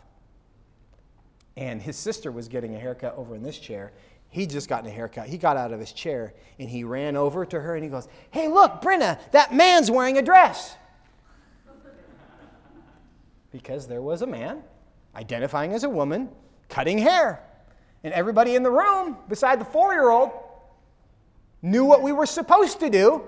[1.56, 3.92] And his sister was getting a haircut over in this chair.
[4.28, 5.28] He'd just gotten a haircut.
[5.28, 8.08] He got out of his chair and he ran over to her and he goes,
[8.30, 10.76] Hey, look, Brenna, that man's wearing a dress.
[13.52, 14.62] because there was a man
[15.14, 16.28] identifying as a woman
[16.68, 17.42] cutting hair.
[18.04, 20.30] And everybody in the room, beside the four year old,
[21.62, 23.24] knew what we were supposed to do,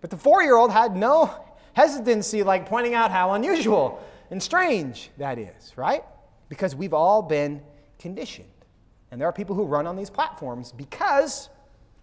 [0.00, 1.30] but the four year old had no
[1.74, 6.02] hesitancy, like pointing out how unusual and strange that is, right?
[6.48, 7.62] Because we've all been
[7.98, 8.48] conditioned.
[9.10, 11.48] And there are people who run on these platforms because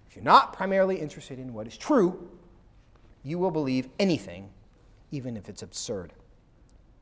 [0.08, 2.30] if you're not primarily interested in what is true,
[3.24, 4.50] you will believe anything,
[5.12, 6.14] even if it's absurd.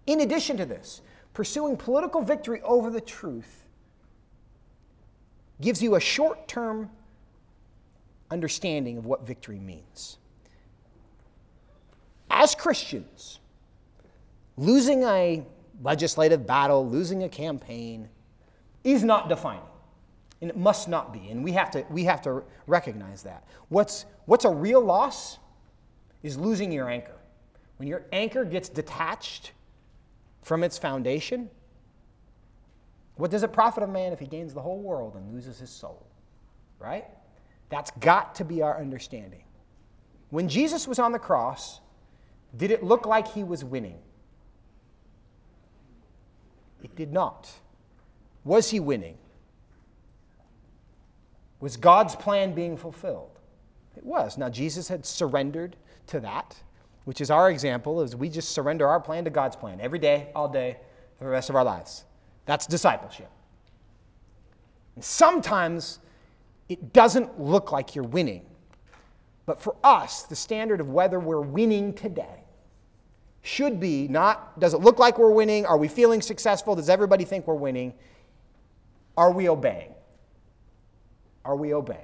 [0.07, 1.01] In addition to this,
[1.33, 3.60] pursuing political victory over the truth
[5.61, 6.89] gives you a short term
[8.29, 10.17] understanding of what victory means.
[12.29, 13.39] As Christians,
[14.57, 15.45] losing a
[15.83, 18.07] legislative battle, losing a campaign,
[18.83, 19.61] is not defining.
[20.41, 21.29] And it must not be.
[21.29, 23.43] And we have to, we have to recognize that.
[23.69, 25.37] What's, what's a real loss
[26.23, 27.17] is losing your anchor.
[27.77, 29.51] When your anchor gets detached
[30.41, 31.49] from its foundation,
[33.15, 35.69] what does it profit a man if he gains the whole world and loses his
[35.69, 36.05] soul?
[36.79, 37.05] Right?
[37.69, 39.43] That's got to be our understanding.
[40.29, 41.81] When Jesus was on the cross,
[42.55, 43.99] did it look like he was winning?
[46.83, 47.49] It did not.
[48.43, 49.17] Was he winning?
[51.59, 53.39] Was God's plan being fulfilled?
[53.95, 54.37] It was.
[54.37, 55.75] Now, Jesus had surrendered
[56.07, 56.55] to that,
[57.05, 60.29] which is our example, as we just surrender our plan to God's plan every day,
[60.33, 60.77] all day,
[61.17, 62.05] for the rest of our lives.
[62.45, 63.29] That's discipleship.
[64.95, 65.99] And sometimes
[66.69, 68.45] it doesn't look like you're winning.
[69.45, 72.43] But for us, the standard of whether we're winning today
[73.41, 75.65] should be not does it look like we're winning?
[75.65, 76.75] Are we feeling successful?
[76.75, 77.93] Does everybody think we're winning?
[79.17, 79.93] Are we obeying?
[81.43, 81.99] Are we obeying?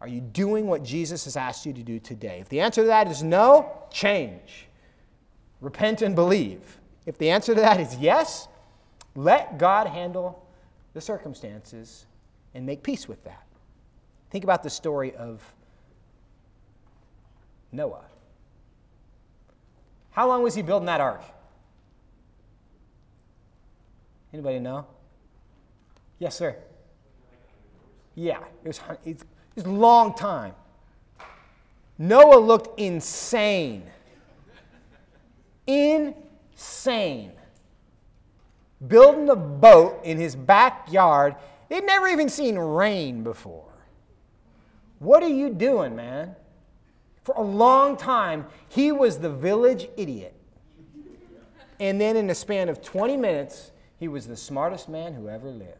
[0.00, 2.38] Are you doing what Jesus has asked you to do today?
[2.40, 4.68] If the answer to that is no, change.
[5.60, 6.78] Repent and believe.
[7.04, 8.46] If the answer to that is yes,
[9.18, 10.46] let God handle
[10.94, 12.06] the circumstances
[12.54, 13.42] and make peace with that.
[14.30, 15.42] Think about the story of
[17.72, 18.04] Noah.
[20.12, 21.22] How long was he building that ark?
[24.32, 24.86] Anybody know?
[26.20, 26.54] Yes, sir.
[28.14, 29.24] Yeah, it was, it
[29.56, 30.54] was a long time.
[31.98, 33.82] Noah looked insane.
[35.66, 37.32] Insane
[38.86, 41.34] building a boat in his backyard
[41.68, 43.64] They'd never even seen rain before.
[44.98, 46.34] What are you doing, man?
[47.22, 50.34] For a long time, he was the village idiot.
[51.78, 55.50] And then in a span of 20 minutes, he was the smartest man who ever
[55.50, 55.74] lived.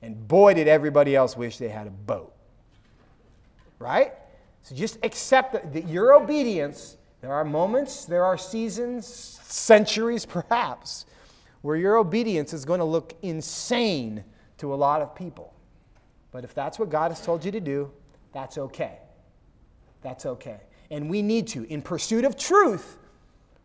[0.00, 2.32] And boy, did everybody else wish they had a boat.
[3.78, 4.12] Right?
[4.62, 11.06] So just accept that your obedience, there are moments, there are seasons, centuries perhaps,
[11.62, 14.22] where your obedience is going to look insane
[14.58, 15.54] to a lot of people.
[16.32, 17.90] But if that's what God has told you to do,
[18.34, 18.98] that's okay.
[20.02, 20.60] That's okay.
[20.90, 22.98] And we need to, in pursuit of truth,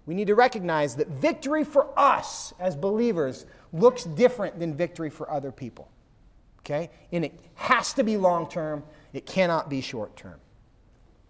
[0.05, 5.29] we need to recognize that victory for us as believers looks different than victory for
[5.29, 5.91] other people.
[6.59, 6.91] Okay?
[7.11, 10.39] And it has to be long term, it cannot be short term.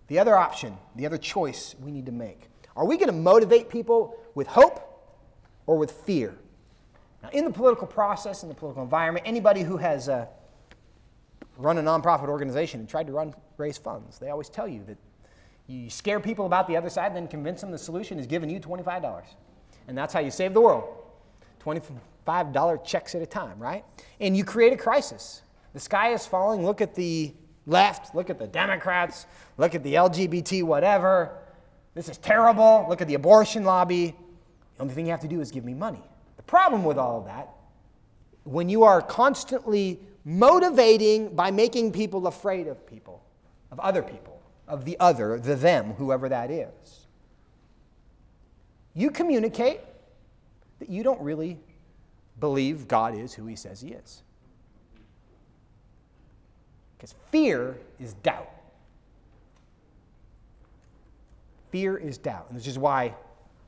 [0.10, 3.70] The other option, the other choice we need to make are we going to motivate
[3.70, 4.80] people with hope
[5.68, 6.34] or with fear?
[7.22, 10.28] Now, in the political process, in the political environment, anybody who has uh,
[11.58, 14.98] run a nonprofit organization and tried to run, raise funds, they always tell you that
[15.68, 18.62] you scare people about the other side, then convince them the solution is giving you
[18.62, 19.24] $25.
[19.90, 20.86] And that's how you save the world.
[21.62, 23.84] $25 checks at a time, right?
[24.22, 25.42] And you create a crisis.
[25.74, 26.66] The sky is falling.
[26.66, 27.34] Look at the
[27.70, 28.14] left.
[28.16, 29.26] Look at the Democrats.
[29.58, 31.32] Look at the LGBT, whatever.
[31.94, 32.86] This is terrible.
[32.90, 34.16] Look at the abortion lobby.
[34.76, 36.04] The only thing you have to do is give me money.
[36.38, 37.50] The problem with all of that,
[38.44, 43.24] when you are constantly motivating by making people afraid of people,
[43.72, 47.08] of other people, of the other, the them, whoever that is.
[48.94, 49.82] You communicate
[50.80, 51.60] that you don't really
[52.40, 54.24] believe God is who he says he is.
[57.00, 58.50] Because fear is doubt.
[61.72, 62.48] Fear is doubt.
[62.50, 63.16] And this is why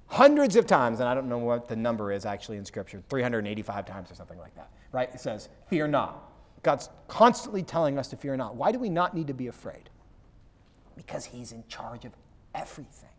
[0.07, 3.85] hundreds of times, and I don't know what the number is actually in Scripture, 385
[3.85, 5.09] times or something like that, right?
[5.13, 6.29] It says, Fear not.
[6.61, 8.55] God's constantly telling us to fear not.
[8.55, 9.89] Why do we not need to be afraid?
[10.95, 12.11] Because he's in charge of
[12.53, 13.09] everything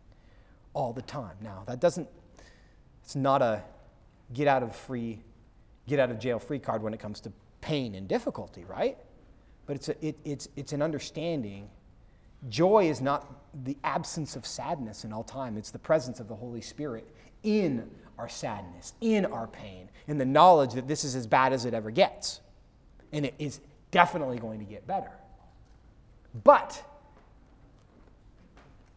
[0.73, 1.35] all the time.
[1.41, 2.07] Now, that doesn't,
[3.03, 3.63] it's not a
[4.31, 5.19] get out of free,
[5.87, 8.97] get out of jail free card when it comes to pain and difficulty, right?
[9.65, 11.69] But it's, a, it, it's, it's an understanding.
[12.49, 13.25] Joy is not
[13.63, 17.07] the absence of sadness in all time, it's the presence of the Holy Spirit
[17.43, 21.65] in our sadness, in our pain, in the knowledge that this is as bad as
[21.65, 22.41] it ever gets.
[23.11, 23.59] And it is
[23.91, 25.11] definitely going to get better.
[26.43, 26.83] But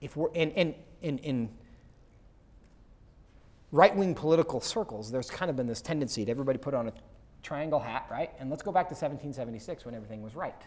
[0.00, 1.48] if we're in, in, in, in
[3.72, 6.92] right wing political circles, there's kind of been this tendency to everybody put on a
[7.46, 8.30] triangle hat, right?
[8.40, 10.60] And let's go back to 1776 when everything was right.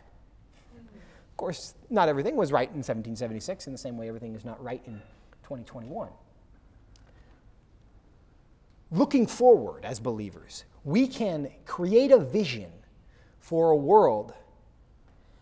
[0.76, 4.64] Of course, not everything was right in 1776 in the same way everything is not
[4.64, 4.94] right in
[5.44, 6.10] 2021.
[8.92, 12.72] Looking forward as believers, we can create a vision
[13.40, 14.34] for a world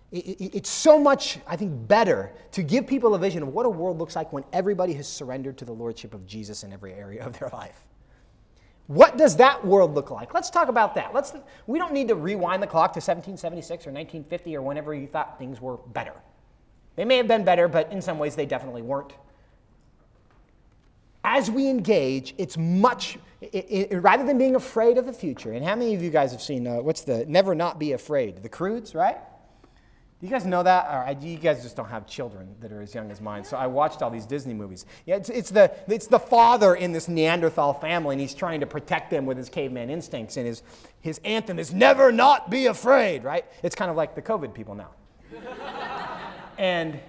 [0.09, 3.99] it's so much, I think, better to give people a vision of what a world
[3.99, 7.37] looks like when everybody has surrendered to the Lordship of Jesus in every area of
[7.37, 7.86] their life.
[8.87, 10.33] What does that world look like?
[10.33, 11.13] Let's talk about that.
[11.13, 11.33] Let's,
[11.67, 15.37] we don't need to rewind the clock to 1776 or 1950 or whenever you thought
[15.37, 16.13] things were better.
[16.95, 19.13] They may have been better, but in some ways they definitely weren't.
[21.23, 25.65] As we engage, it's much, it, it, rather than being afraid of the future, and
[25.65, 28.41] how many of you guys have seen, uh, what's the Never Not Be Afraid?
[28.41, 29.17] The Croods, right?
[30.19, 30.85] Do you guys know that?
[30.85, 33.43] Or you guys just don't have children that are as young as mine.
[33.43, 34.87] So I watched all these Disney movies.
[35.05, 38.65] Yeah, it's, it's, the, it's the father in this Neanderthal family, and he's trying to
[38.65, 40.35] protect them with his caveman instincts.
[40.37, 40.63] And his,
[41.01, 43.45] his anthem is never not be afraid, right?
[43.61, 44.89] It's kind of like the COVID people now.
[46.57, 46.99] and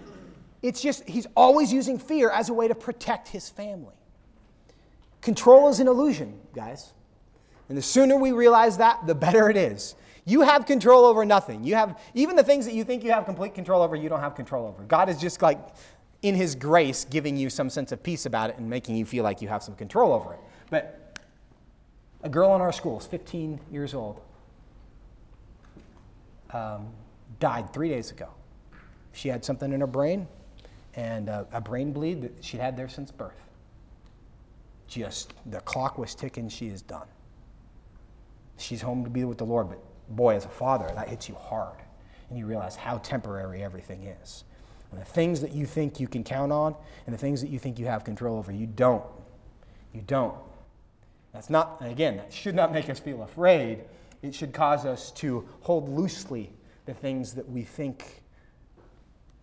[0.60, 3.94] it's just, he's always using fear as a way to protect his family.
[5.22, 6.92] Control is an illusion, guys.
[7.70, 9.94] And the sooner we realize that, the better it is.
[10.28, 11.64] You have control over nothing.
[11.64, 14.20] You have even the things that you think you have complete control over, you don't
[14.20, 14.82] have control over.
[14.82, 15.58] God is just like
[16.20, 19.24] in his grace giving you some sense of peace about it and making you feel
[19.24, 20.40] like you have some control over it.
[20.68, 21.18] But
[22.22, 24.20] a girl in our school is 15 years old.
[26.52, 26.88] Um,
[27.40, 28.28] died three days ago.
[29.12, 30.28] She had something in her brain
[30.94, 33.40] and a, a brain bleed that she'd had there since birth.
[34.88, 37.07] Just the clock was ticking, she is done.
[38.59, 41.34] She's home to be with the Lord, but boy, as a father, that hits you
[41.34, 41.78] hard.
[42.28, 44.44] And you realize how temporary everything is.
[44.90, 46.74] And the things that you think you can count on
[47.06, 49.04] and the things that you think you have control over, you don't.
[49.92, 50.34] You don't.
[51.32, 53.84] That's not, again, that should not make us feel afraid.
[54.22, 56.52] It should cause us to hold loosely
[56.86, 58.22] the things that we think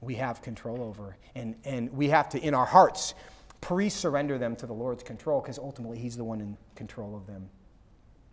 [0.01, 1.17] we have control over.
[1.35, 3.13] And, and we have to, in our hearts,
[3.61, 7.27] pre surrender them to the Lord's control because ultimately He's the one in control of
[7.27, 7.49] them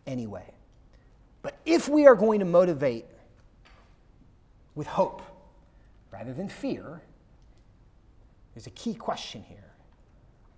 [0.07, 0.55] anyway.
[1.43, 3.05] But if we are going to motivate
[4.75, 5.23] with hope
[6.11, 7.03] rather than fear,
[8.55, 9.73] there's a key question here.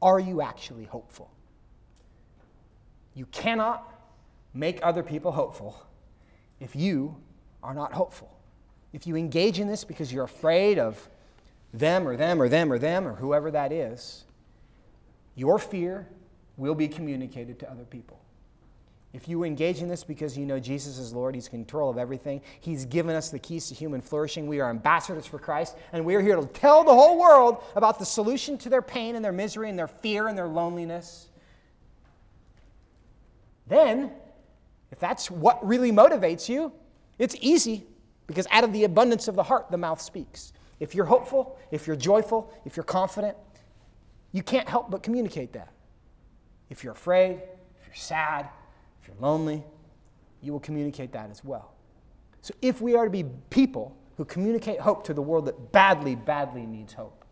[0.03, 1.31] Are you actually hopeful?
[3.15, 3.91] You cannot
[4.53, 5.87] make other people hopeful
[6.61, 7.17] if you
[7.63, 8.31] are not hopeful.
[8.93, 11.09] If you engage in this because you're afraid of
[11.73, 14.25] them or them or them or them or whoever that is,
[15.35, 16.07] your fear
[16.57, 18.21] will be communicated to other people.
[19.15, 22.43] If you engage in this because you know Jesus is Lord, He's control of everything,
[22.61, 24.49] He's given us the keys to human flourishing.
[24.49, 28.01] We are ambassadors for Christ, and we are here to tell the whole world about
[28.01, 31.29] the solution to their pain and their misery and their fear and their loneliness.
[33.69, 34.11] Then,
[34.91, 36.73] if that's what really motivates you,
[37.17, 37.87] it's easy
[38.27, 40.53] because out of the abundance of the heart, the mouth speaks.
[40.81, 43.37] If you're hopeful, if you're joyful, if you're confident,
[44.33, 45.73] you can't help but communicate that.
[46.69, 47.37] If you're afraid,
[47.81, 48.49] if you're sad,
[49.05, 49.63] if you're lonely,
[50.41, 51.73] you will communicate that as well.
[52.41, 56.15] So if we are to be people who communicate hope to the world that badly,
[56.15, 57.25] badly needs hope,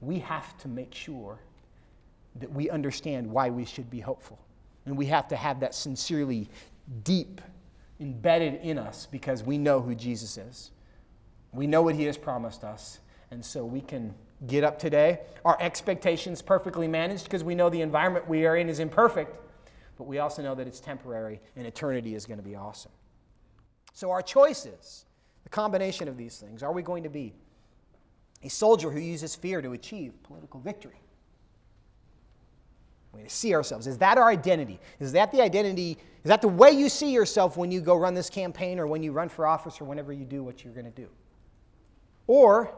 [0.00, 1.38] we have to make sure
[2.40, 4.38] that we understand why we should be hopeful.
[4.84, 6.48] And we have to have that sincerely
[7.04, 7.40] deep
[7.98, 10.70] embedded in us because we know who Jesus is.
[11.52, 13.00] We know what he has promised us.
[13.30, 14.14] And so we can
[14.46, 15.20] get up today.
[15.44, 19.38] Our expectations perfectly managed because we know the environment we are in is imperfect
[19.96, 22.92] but we also know that it's temporary and eternity is going to be awesome.
[23.92, 25.06] So, our choices,
[25.44, 27.34] the combination of these things, are we going to be
[28.42, 31.00] a soldier who uses fear to achieve political victory?
[33.16, 33.86] We to see ourselves.
[33.86, 34.78] Is that our identity?
[35.00, 35.96] Is that the identity?
[36.22, 39.02] Is that the way you see yourself when you go run this campaign or when
[39.02, 41.08] you run for office or whenever you do what you're going to do?
[42.26, 42.74] Or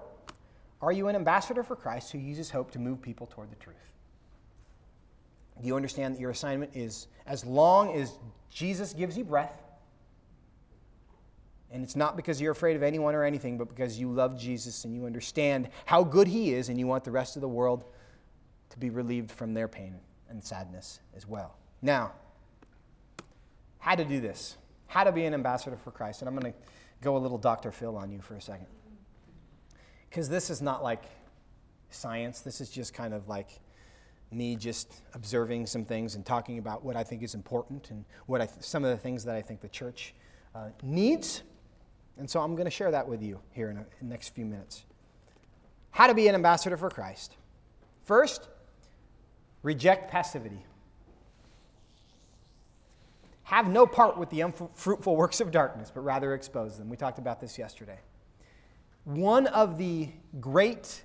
[0.81, 3.77] are you an ambassador for Christ who uses hope to move people toward the truth?
[5.61, 8.19] Do you understand that your assignment is as long as
[8.51, 9.63] Jesus gives you breath?
[11.71, 14.85] And it's not because you're afraid of anyone or anything, but because you love Jesus
[14.85, 17.85] and you understand how good He is, and you want the rest of the world
[18.71, 19.97] to be relieved from their pain
[20.31, 21.57] and sadness as well.
[21.83, 22.13] Now,
[23.79, 24.57] how to do this?
[24.87, 26.23] How to be an ambassador for Christ.
[26.23, 26.59] And I'm going to
[27.03, 27.71] go a little Dr.
[27.71, 28.67] Phil on you for a second.
[30.09, 31.05] Because this is not like
[31.91, 33.49] science, this is just kind of like
[34.31, 38.41] me just observing some things and talking about what I think is important and what
[38.41, 40.15] I th- some of the things that I think the church
[40.55, 41.43] uh, needs.
[42.19, 44.45] And so I'm going to share that with you here in, in the next few
[44.45, 44.85] minutes.
[45.91, 47.37] How to be an ambassador for Christ.
[48.05, 48.49] First,
[49.63, 50.65] reject passivity.
[53.45, 56.91] Have no part with the unfruitful works of darkness, but rather expose them.
[56.91, 57.99] We talked about this yesterday.
[59.05, 61.03] One of the great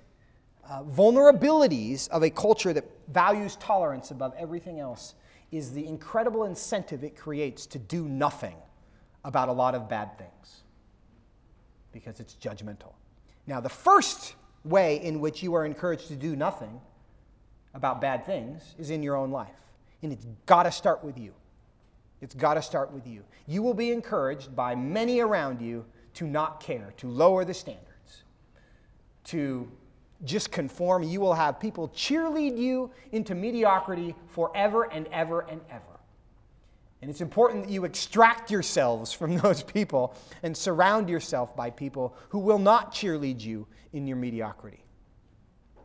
[0.68, 5.14] uh, vulnerabilities of a culture that values tolerance above everything else
[5.50, 8.56] is the incredible incentive it creates to do nothing
[9.24, 10.62] about a lot of bad things
[11.92, 12.92] because it's judgmental.
[13.46, 14.34] Now, the first
[14.64, 16.80] way in which you are encouraged to do nothing
[17.74, 19.50] about bad things is in your own life.
[20.02, 21.32] And it's got to start with you.
[22.20, 23.22] It's got to start with you.
[23.46, 25.84] You will be encouraged by many around you
[26.14, 28.24] to not care, to lower the standards,
[29.24, 29.70] to
[30.24, 31.02] just conform.
[31.02, 35.82] You will have people cheerlead you into mediocrity forever and ever and ever.
[37.02, 42.16] And it's important that you extract yourselves from those people and surround yourself by people
[42.30, 44.84] who will not cheerlead you in your mediocrity.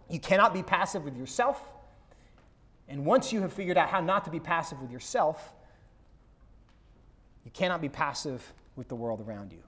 [0.10, 1.62] You cannot be passive with yourself.
[2.88, 5.54] And once you have figured out how not to be passive with yourself,
[7.44, 9.62] you cannot be passive with the world around you.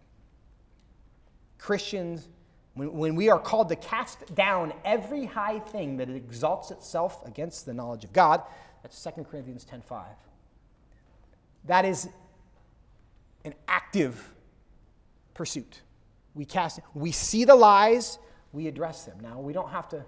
[1.57, 2.27] Christians
[2.73, 7.65] when, when we are called to cast down every high thing that exalts itself against
[7.65, 8.41] the knowledge of God,
[8.81, 10.03] that's 2 Corinthians 10.5.
[11.65, 12.09] That is
[13.43, 14.31] an active
[15.33, 15.81] pursuit.
[16.33, 18.19] We cast, we see the lies,
[18.53, 19.17] we address them.
[19.21, 20.03] Now, we don't have to,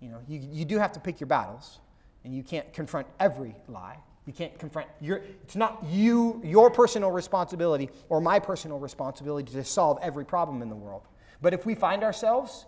[0.00, 1.78] you know, you, you do have to pick your battles,
[2.24, 3.98] and you can't confront every lie.
[4.26, 9.64] You can't confront your, it's not you, your personal responsibility or my personal responsibility to
[9.64, 11.02] solve every problem in the world.
[11.44, 12.64] But if we find ourselves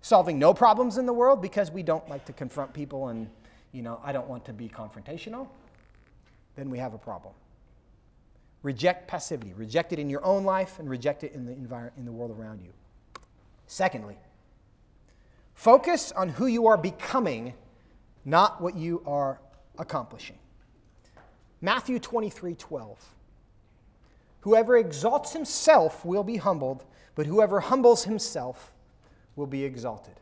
[0.00, 3.28] solving no problems in the world because we don't like to confront people and,
[3.72, 5.46] you know, I don't want to be confrontational,
[6.56, 7.34] then we have a problem.
[8.62, 9.52] Reject passivity.
[9.52, 12.30] Reject it in your own life and reject it in the, envir- in the world
[12.30, 12.70] around you.
[13.66, 14.16] Secondly,
[15.52, 17.52] focus on who you are becoming,
[18.24, 19.38] not what you are
[19.78, 20.38] accomplishing.
[21.60, 23.14] Matthew 23 12.
[24.40, 28.72] Whoever exalts himself will be humbled, but whoever humbles himself
[29.36, 30.14] will be exalted.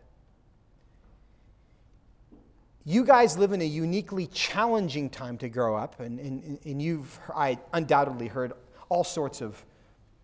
[2.84, 7.18] You guys live in a uniquely challenging time to grow up, and, and, and you've
[7.34, 8.52] I undoubtedly heard
[8.88, 9.64] all sorts of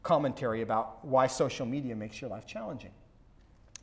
[0.02, 2.90] commentary about why social media makes your life challenging.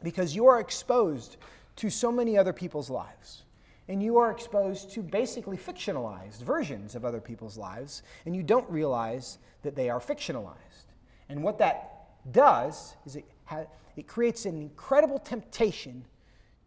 [0.03, 1.37] Because you are exposed
[1.77, 3.43] to so many other people's lives.
[3.87, 8.69] And you are exposed to basically fictionalized versions of other people's lives, and you don't
[8.69, 10.87] realize that they are fictionalized.
[11.29, 11.94] And what that
[12.31, 13.65] does is it, ha-
[13.95, 16.05] it creates an incredible temptation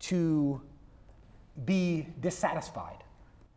[0.01, 0.61] to
[1.65, 3.05] be dissatisfied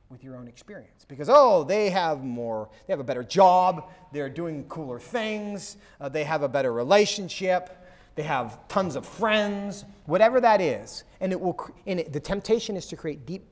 [0.10, 1.06] with your own experience.
[1.08, 6.10] Because oh they have more they have a better job they're doing cooler things uh,
[6.10, 7.78] they have a better relationship
[8.16, 11.04] they have tons of friends whatever that is.
[11.20, 13.47] And it will and it, the temptation is to create deep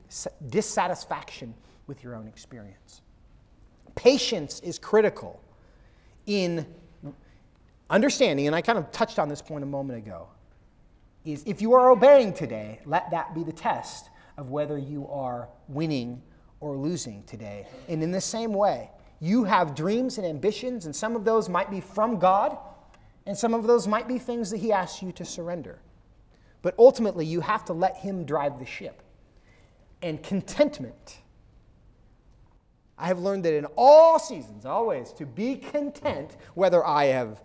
[0.48, 1.54] dissatisfaction
[1.86, 3.02] with your own experience.
[3.94, 5.42] Patience is critical
[6.26, 6.66] in
[7.90, 10.28] understanding and i kind of touched on this point a moment ago
[11.24, 15.48] is if you are obeying today let that be the test of whether you are
[15.68, 16.22] winning
[16.60, 17.66] or losing today.
[17.88, 21.70] And in the same way, you have dreams and ambitions, and some of those might
[21.70, 22.56] be from God,
[23.26, 25.78] and some of those might be things that He asks you to surrender.
[26.62, 29.02] But ultimately, you have to let Him drive the ship.
[30.02, 31.18] And contentment.
[32.96, 37.42] I have learned that in all seasons, always, to be content, whether I have,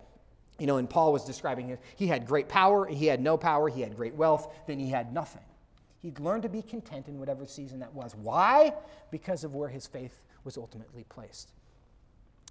[0.58, 3.68] you know, and Paul was describing it, he had great power, he had no power,
[3.68, 5.42] he had great wealth, then he had nothing.
[6.00, 8.14] He'd learn to be content in whatever season that was.
[8.14, 8.72] Why?
[9.10, 11.52] Because of where his faith was ultimately placed.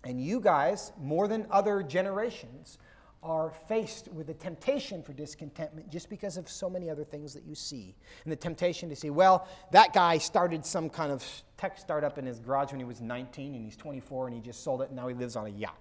[0.04, 2.78] And you guys, more than other generations,
[3.24, 7.44] are faced with the temptation for discontentment just because of so many other things that
[7.44, 7.96] you see.
[8.24, 11.26] And the temptation to say, well, that guy started some kind of
[11.58, 14.64] tech startup in his garage when he was 19 and he's 24 and he just
[14.64, 15.80] sold it and now he lives on a yacht.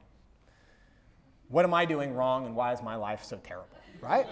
[1.55, 3.69] What am I doing wrong and why is my life so terrible?
[4.01, 4.27] Right?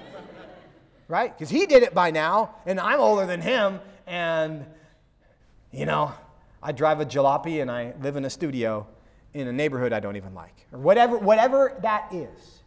[1.07, 1.33] right?
[1.33, 4.67] Because he did it by now, and I'm older than him, and,
[5.71, 6.13] you know,
[6.61, 8.89] I drive a jalopy and I live in a studio
[9.35, 12.65] in a neighborhood I don't even like, or whatever, whatever that is.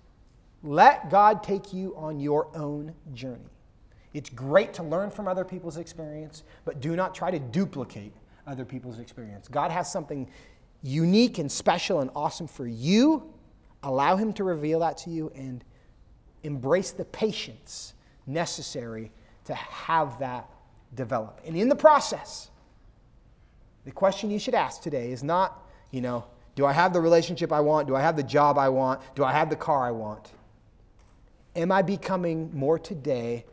[0.63, 3.51] Let God take you on your own journey.
[4.13, 8.13] It's great to learn from other people's experience, but do not try to duplicate
[8.47, 9.49] other people's experience.
[9.49, 10.29] God has something
[10.81, 13.33] unique and special and awesome for you.
[13.85, 15.63] Allow Him to reveal that to you and
[16.43, 17.93] embrace the patience
[18.25, 19.11] necessary
[19.45, 20.49] to have that
[20.95, 21.39] develop.
[21.45, 22.49] And in the process,
[23.85, 26.25] the question you should ask today is not, you know,
[26.55, 27.87] do I have the relationship I want?
[27.87, 29.01] Do I have the job I want?
[29.13, 30.31] Do I have the car I want?
[31.55, 33.45] Am I becoming more today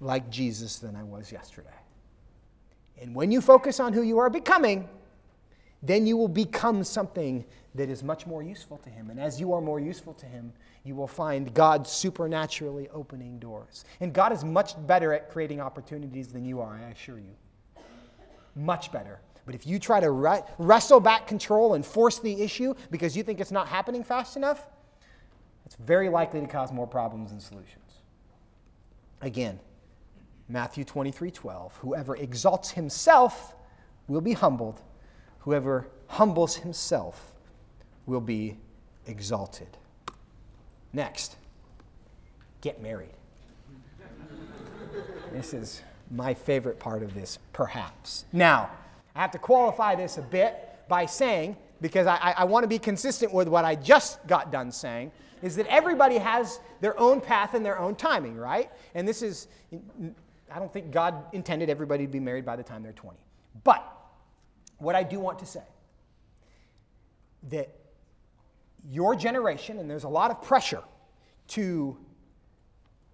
[0.00, 1.70] like Jesus than I was yesterday?
[3.00, 4.88] And when you focus on who you are becoming,
[5.82, 9.10] then you will become something that is much more useful to Him.
[9.10, 10.52] And as you are more useful to Him,
[10.84, 13.84] you will find God supernaturally opening doors.
[14.00, 17.34] And God is much better at creating opportunities than you are, I assure you.
[18.56, 19.20] Much better.
[19.46, 23.22] But if you try to re- wrestle back control and force the issue because you
[23.22, 24.66] think it's not happening fast enough,
[25.64, 28.00] it's very likely to cause more problems than solutions.
[29.20, 29.60] Again,
[30.48, 31.76] Matthew 23 12.
[31.78, 33.54] Whoever exalts himself
[34.06, 34.80] will be humbled,
[35.48, 37.32] whoever humbles himself
[38.04, 38.54] will be
[39.06, 39.78] exalted.
[40.92, 41.36] Next,
[42.60, 43.14] get married.
[45.32, 45.80] this is
[46.10, 48.26] my favorite part of this, perhaps.
[48.30, 48.68] Now,
[49.16, 52.78] I have to qualify this a bit by saying, because I, I, want to be
[52.78, 57.54] consistent with what I just got done saying, is that everybody has their own path
[57.54, 58.70] and their own timing, right?
[58.94, 59.48] And this is,
[60.52, 63.16] I don't think God intended everybody to be married by the time they're 20.
[63.64, 63.97] But
[64.78, 65.62] what I do want to say,
[67.50, 67.68] that
[68.88, 70.82] your generation, and there's a lot of pressure
[71.48, 71.96] to,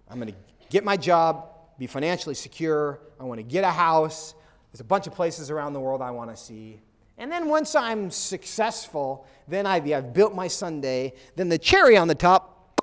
[0.09, 0.37] I'm going to
[0.69, 4.33] get my job, be financially secure, I want to get a house.
[4.71, 6.79] There's a bunch of places around the world I want to see.
[7.17, 12.07] And then once I'm successful, then I've, I've built my Sunday, then the cherry on
[12.07, 12.81] the top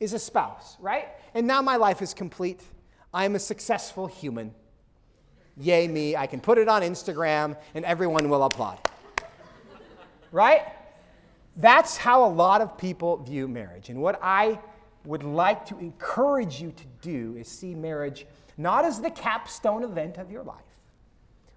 [0.00, 1.08] is a spouse, right?
[1.34, 2.62] And now my life is complete.
[3.12, 4.54] I'm a successful human.
[5.56, 6.16] Yay, me.
[6.16, 8.78] I can put it on Instagram and everyone will applaud.
[10.30, 10.62] right?
[11.56, 13.90] That's how a lot of people view marriage.
[13.90, 14.58] And what I
[15.04, 18.26] would like to encourage you to do is see marriage
[18.56, 20.56] not as the capstone event of your life,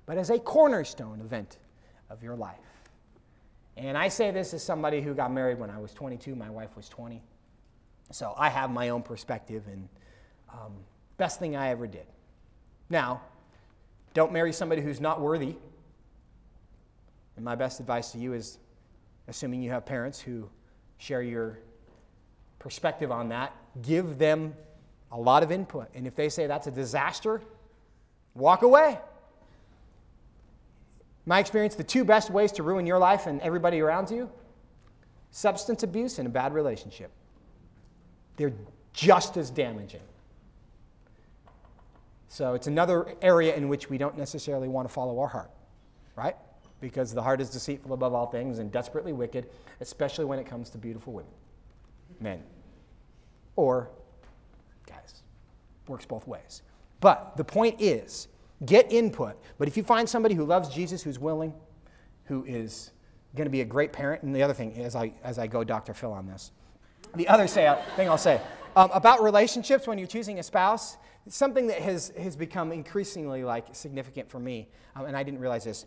[0.05, 1.57] but as a cornerstone event
[2.09, 2.57] of your life.
[3.77, 6.75] And I say this as somebody who got married when I was 22, my wife
[6.75, 7.21] was 20.
[8.11, 9.87] So I have my own perspective and
[10.51, 10.73] um,
[11.17, 12.05] best thing I ever did.
[12.89, 13.21] Now,
[14.15, 15.55] don't marry somebody who's not worthy.
[17.35, 18.57] And my best advice to you is
[19.27, 20.49] assuming you have parents who
[20.97, 21.59] share your
[22.57, 23.53] perspective on that,
[23.83, 24.55] give them
[25.11, 25.89] a lot of input.
[25.93, 27.41] And if they say that's a disaster,
[28.33, 28.97] walk away.
[31.27, 34.31] My experience, the two best ways to ruin your life and everybody around you
[35.35, 37.11] substance abuse, and a bad relationship.
[38.37, 38.53] They're
[38.93, 39.99] just as damaging.
[42.27, 45.51] So it's another area in which we don't necessarily want to follow our heart,
[46.15, 46.35] right?
[46.81, 49.47] Because the heart is deceitful above all things and desperately wicked,
[49.81, 51.31] especially when it comes to beautiful women,
[52.19, 52.43] men,
[53.55, 53.89] or
[54.87, 55.21] guys.
[55.87, 56.61] Works both ways.
[56.99, 58.27] But the point is
[58.65, 59.37] get input.
[59.57, 61.53] But if you find somebody who loves Jesus, who's willing,
[62.25, 62.91] who is
[63.35, 65.63] going to be a great parent, and the other thing, as I, as I go
[65.63, 65.93] Dr.
[65.93, 66.51] Phil on this,
[67.15, 68.41] the other say, thing I'll say
[68.75, 70.97] um, about relationships when you're choosing a spouse,
[71.27, 75.63] something that has, has become increasingly like significant for me, um, and I didn't realize
[75.63, 75.85] this.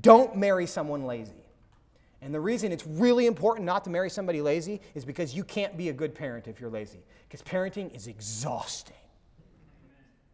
[0.00, 1.44] Don't marry someone lazy.
[2.22, 5.76] And the reason it's really important not to marry somebody lazy is because you can't
[5.76, 6.98] be a good parent if you're lazy.
[7.28, 8.96] Because parenting is exhausting.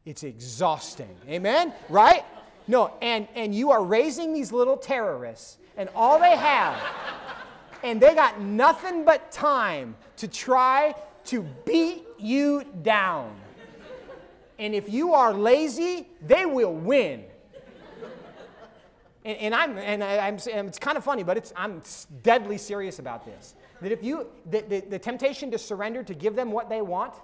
[0.05, 1.17] It's exhausting.
[1.29, 1.73] Amen?
[1.89, 2.25] Right?
[2.69, 6.77] No, and, and you are raising these little terrorists, and all they have,
[7.85, 10.95] and they got nothing but time to try
[11.27, 13.37] to beat you down.
[14.59, 17.25] And if you are lazy, they will win.
[19.25, 21.83] And, and I'm, and I, am it's kind of funny, but it's, I'm
[22.23, 23.57] deadly serious about this.
[23.83, 27.15] That if you, the, the, the temptation to surrender, to give them what they want,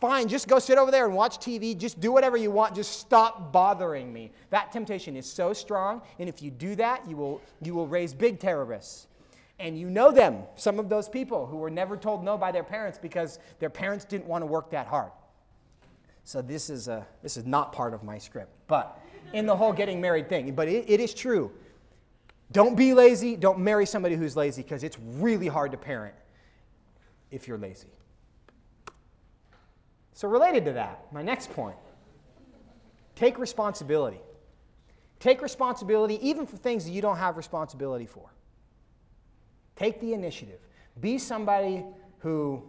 [0.00, 1.76] fine, just go sit over there and watch TV.
[1.76, 2.74] Just do whatever you want.
[2.74, 4.32] Just stop bothering me.
[4.50, 6.00] That temptation is so strong.
[6.18, 9.06] And if you do that, you will, you will raise big terrorists.
[9.58, 12.64] And you know them, some of those people who were never told no by their
[12.64, 15.12] parents because their parents didn't want to work that hard.
[16.24, 19.00] So this is, a, this is not part of my script, but
[19.32, 20.54] in the whole getting married thing.
[20.54, 21.52] But it, it is true.
[22.50, 23.36] Don't be lazy.
[23.36, 26.14] Don't marry somebody who's lazy because it's really hard to parent
[27.30, 27.88] if you're lazy.
[30.12, 31.76] So, related to that, my next point
[33.16, 34.20] take responsibility.
[35.20, 38.30] Take responsibility even for things that you don't have responsibility for.
[39.76, 40.60] Take the initiative.
[41.00, 41.84] Be somebody
[42.18, 42.62] who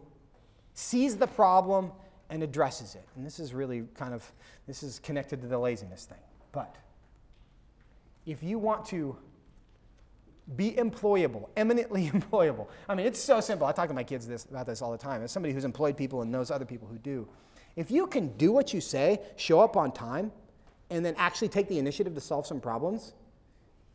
[0.73, 1.91] sees the problem
[2.29, 3.05] and addresses it.
[3.15, 4.29] And this is really kind of
[4.67, 6.17] this is connected to the laziness thing.
[6.51, 6.75] But
[8.25, 9.17] if you want to
[10.55, 12.67] be employable, eminently employable.
[12.87, 13.67] I mean, it's so simple.
[13.67, 15.23] I talk to my kids this, about this all the time.
[15.23, 17.27] As somebody who's employed people and knows other people who do,
[17.75, 20.31] if you can do what you say, show up on time,
[20.89, 23.13] and then actually take the initiative to solve some problems,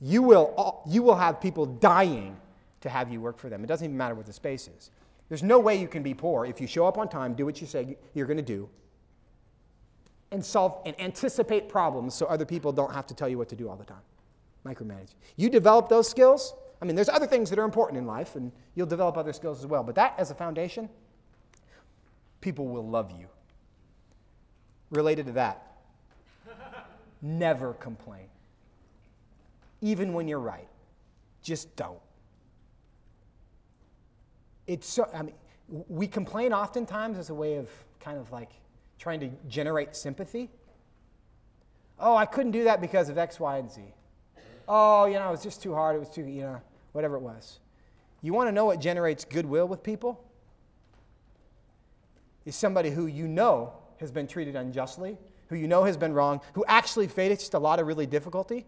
[0.00, 2.36] you will, all, you will have people dying
[2.80, 3.62] to have you work for them.
[3.62, 4.90] It doesn't even matter what the space is.
[5.30, 7.60] There's no way you can be poor if you show up on time, do what
[7.60, 8.68] you say you're going to do,
[10.32, 13.56] and solve and anticipate problems so other people don't have to tell you what to
[13.56, 14.02] do all the time.
[14.66, 15.14] Micromanage.
[15.36, 16.52] You develop those skills.
[16.82, 19.60] I mean, there's other things that are important in life, and you'll develop other skills
[19.60, 19.84] as well.
[19.84, 20.88] But that as a foundation,
[22.40, 23.28] people will love you.
[24.90, 25.76] Related to that,
[27.22, 28.26] never complain.
[29.80, 30.66] Even when you're right.
[31.40, 32.00] Just don't
[34.66, 35.34] it's so, I mean,
[35.88, 37.68] we complain oftentimes as a way of
[38.00, 38.50] kind of like
[38.98, 40.50] trying to generate sympathy.
[41.98, 43.82] Oh, I couldn't do that because of X, Y, and Z.
[44.68, 45.96] Oh, you know, it was just too hard.
[45.96, 46.60] It was too, you know,
[46.92, 47.58] whatever it was.
[48.22, 50.24] You want to know what generates goodwill with people?
[52.44, 56.40] Is somebody who you know has been treated unjustly, who you know has been wrong,
[56.54, 58.66] who actually faced a lot of really difficulty,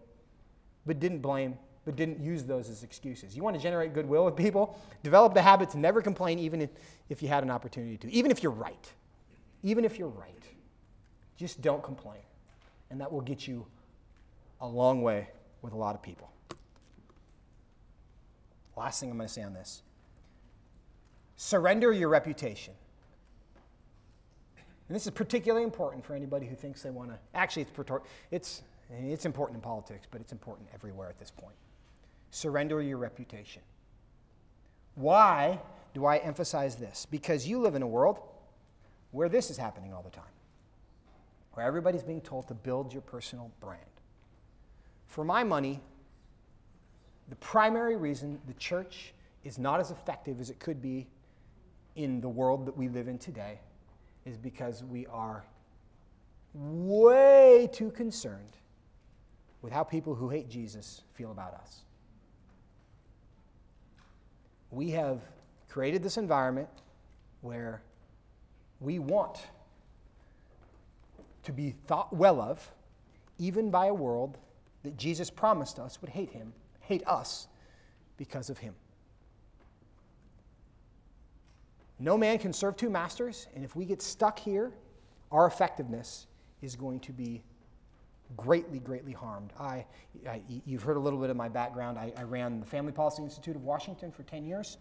[0.85, 3.35] but didn't blame but didn't use those as excuses.
[3.35, 4.79] You want to generate goodwill with people?
[5.03, 6.61] Develop the habit to never complain, even
[7.09, 8.91] if, you had an opportunity to, even if you're right.
[9.63, 10.43] Even if you're right.
[11.37, 12.21] Just don't complain.
[12.89, 13.65] And that will get you
[14.61, 15.29] a long way
[15.61, 16.29] with a lot of people.
[18.77, 19.81] Last thing I'm going to say on this
[21.35, 22.73] surrender your reputation.
[24.87, 27.17] And this is particularly important for anybody who thinks they want to.
[27.33, 27.91] Actually, it's,
[28.31, 31.55] it's, it's important in politics, but it's important everywhere at this point
[32.33, 33.61] surrender your reputation.
[34.95, 35.59] Why
[35.93, 37.05] do I emphasize this?
[37.09, 38.19] Because you live in a world
[39.11, 40.25] where this is happening all the time,
[41.53, 43.81] where everybody's being told to build your personal brand.
[45.05, 45.79] For my money,
[47.29, 49.13] the primary reason the church
[49.43, 51.07] is not as effective as it could be
[51.95, 53.59] in the world that we live in today
[54.25, 55.45] is because we are
[56.55, 58.57] way too concerned
[59.61, 61.83] with how people who hate Jesus feel about us
[64.73, 65.21] we have
[65.69, 66.69] created this environment
[67.41, 67.81] where
[68.79, 69.37] we want
[71.43, 72.71] to be thought well of,
[73.37, 74.37] even by a world
[74.83, 77.47] that Jesus promised us would hate him, hate us
[78.17, 78.73] because of him.
[81.99, 84.71] No man can serve two masters, and if we get stuck here,
[85.31, 86.27] our effectiveness
[86.61, 87.43] is going to be
[88.37, 89.51] greatly, greatly harmed.
[89.59, 89.85] I,
[90.27, 91.97] I, you've heard a little bit of my background.
[91.97, 94.77] I, I, ran the Family Policy Institute of Washington for 10 years.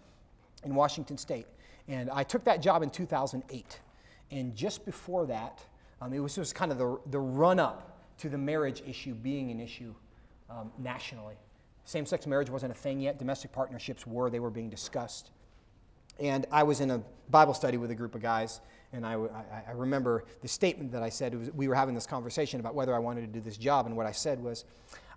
[0.65, 1.47] in Washington State.
[1.89, 3.81] And I took that job in 2008.
[4.31, 5.61] And just before that,
[6.01, 9.51] um, it was just kind of the, the run up to the marriage issue being
[9.51, 9.95] an issue
[10.51, 11.35] um, nationally.
[11.85, 15.31] Same sex marriage wasn't a thing yet, domestic partnerships were, they were being discussed.
[16.21, 18.61] And I was in a Bible study with a group of guys,
[18.93, 21.35] and I, I, I remember the statement that I said.
[21.35, 23.97] Was, we were having this conversation about whether I wanted to do this job, and
[23.97, 24.65] what I said was,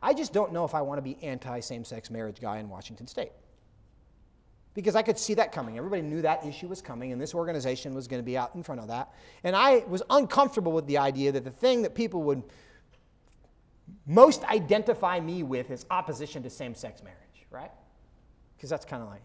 [0.01, 2.69] I just don't know if I want to be anti same sex marriage guy in
[2.69, 3.31] Washington State.
[4.73, 5.77] Because I could see that coming.
[5.77, 8.63] Everybody knew that issue was coming, and this organization was going to be out in
[8.63, 9.13] front of that.
[9.43, 12.43] And I was uncomfortable with the idea that the thing that people would
[14.05, 17.71] most identify me with is opposition to same sex marriage, right?
[18.55, 19.21] Because that's kind of like,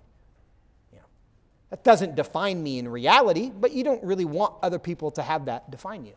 [1.70, 5.46] that doesn't define me in reality, but you don't really want other people to have
[5.46, 6.14] that define you.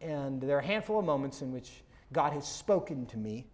[0.00, 1.70] And there are a handful of moments in which
[2.12, 3.46] God has spoken to me,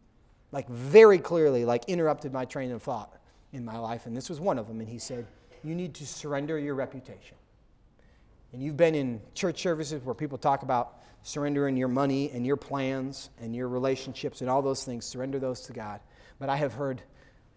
[0.51, 3.19] like very clearly, like interrupted my train of thought
[3.53, 4.07] in my life.
[4.07, 4.81] And this was one of them.
[4.81, 5.27] And He said,
[5.63, 7.37] You need to surrender your reputation.
[8.53, 12.57] And you've been in church services where people talk about surrendering your money and your
[12.57, 16.01] plans and your relationships and all those things, surrender those to God.
[16.39, 17.03] But I have heard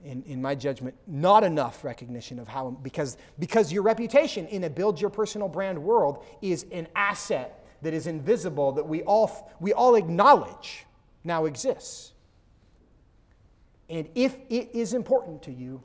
[0.03, 4.69] in, in my judgment, not enough recognition of how, because, because your reputation in a
[4.69, 9.73] build your personal brand world is an asset that is invisible that we all, we
[9.73, 10.85] all acknowledge
[11.23, 12.13] now exists.
[13.89, 15.81] And if it is important to you,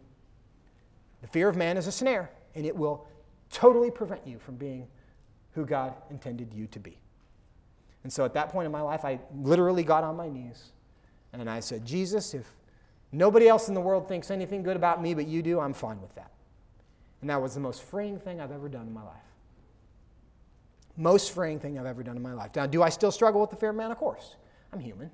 [1.21, 3.07] the fear of man is a snare, and it will
[3.51, 4.89] totally prevent you from being
[5.53, 6.99] who God intended you to be.
[8.05, 10.73] And so at that point in my life, I literally got on my knees
[11.33, 12.47] and I said, Jesus, if
[13.13, 16.01] nobody else in the world thinks anything good about me but you do, I'm fine
[16.01, 16.33] with that.
[17.21, 19.17] And that was the most freeing thing I've ever done in my life.
[20.97, 22.51] Most freeing thing I've ever done in my life.
[22.55, 23.91] Now, do I still struggle with the fear of man?
[23.91, 24.37] Of course.
[24.73, 25.11] I'm human.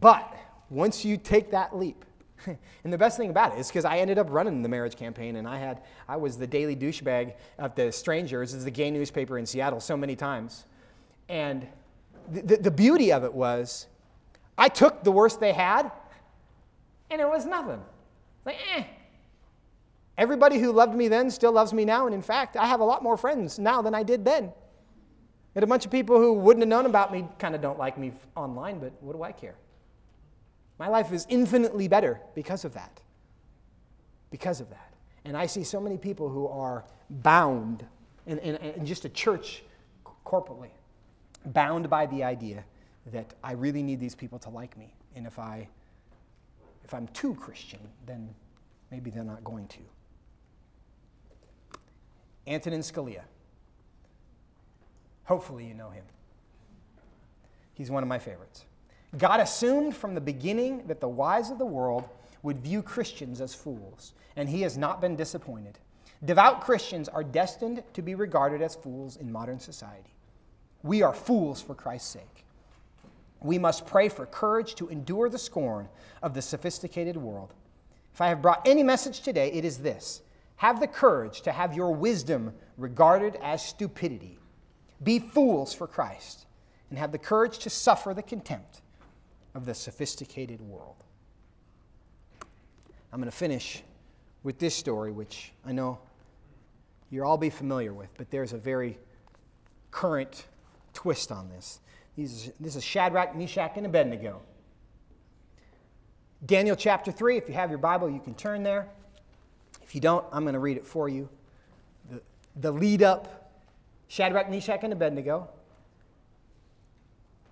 [0.00, 0.34] But
[0.70, 2.04] once you take that leap,
[2.46, 5.36] and the best thing about it is because I ended up running the marriage campaign,
[5.36, 9.38] and I had I was the daily douchebag of the Strangers, is the gay newspaper
[9.38, 10.64] in Seattle, so many times,
[11.28, 11.66] and
[12.30, 13.86] the, the, the beauty of it was,
[14.56, 15.90] I took the worst they had,
[17.12, 17.80] and it was nothing.
[18.44, 18.84] Like, eh.
[20.18, 22.84] Everybody who loved me then still loves me now, and in fact, I have a
[22.84, 24.52] lot more friends now than I did then.
[25.54, 27.98] And a bunch of people who wouldn't have known about me kind of don't like
[27.98, 29.54] me online, but what do I care?
[30.78, 33.00] My life is infinitely better because of that.
[34.30, 34.94] Because of that.
[35.24, 37.84] And I see so many people who are bound
[38.26, 39.62] in, in just a church
[40.24, 40.70] corporately,
[41.46, 42.64] bound by the idea
[43.12, 44.94] that I really need these people to like me.
[45.14, 45.68] And if I
[46.84, 48.34] if I'm too Christian, then
[48.90, 49.78] maybe they're not going to.
[52.46, 53.22] Antonin Scalia.
[55.24, 56.04] Hopefully, you know him.
[57.74, 58.64] He's one of my favorites.
[59.16, 62.08] God assumed from the beginning that the wise of the world
[62.42, 65.78] would view Christians as fools, and he has not been disappointed.
[66.24, 70.14] Devout Christians are destined to be regarded as fools in modern society.
[70.82, 72.41] We are fools for Christ's sake
[73.42, 75.88] we must pray for courage to endure the scorn
[76.22, 77.54] of the sophisticated world.
[78.14, 80.22] If I have brought any message today, it is this
[80.56, 84.38] have the courage to have your wisdom regarded as stupidity.
[85.02, 86.46] Be fools for Christ,
[86.88, 88.82] and have the courage to suffer the contempt
[89.54, 91.02] of the sophisticated world.
[93.12, 93.82] I'm going to finish
[94.42, 95.98] with this story, which I know
[97.10, 98.98] you'll all be familiar with, but there's a very
[99.90, 100.46] current
[100.94, 101.80] twist on this.
[102.16, 104.42] This is Shadrach, Meshach, and Abednego.
[106.44, 108.88] Daniel chapter 3, if you have your Bible, you can turn there.
[109.82, 111.28] If you don't, I'm going to read it for you.
[112.10, 112.20] The,
[112.56, 113.50] the lead up
[114.08, 115.48] Shadrach, Meshach, and Abednego.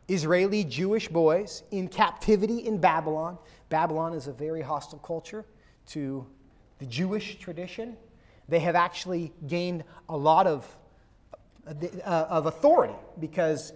[0.08, 3.38] Israeli Jewish boys in captivity in Babylon.
[3.70, 5.46] Babylon is a very hostile culture
[5.86, 6.26] to
[6.80, 7.96] the Jewish tradition.
[8.48, 10.76] They have actually gained a lot of,
[11.66, 13.72] uh, of authority because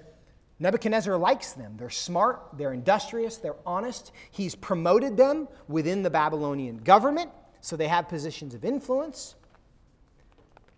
[0.60, 1.74] Nebuchadnezzar likes them.
[1.76, 4.12] They're smart, they're industrious, they're honest.
[4.30, 7.30] He's promoted them within the Babylonian government,
[7.60, 9.34] so they have positions of influence.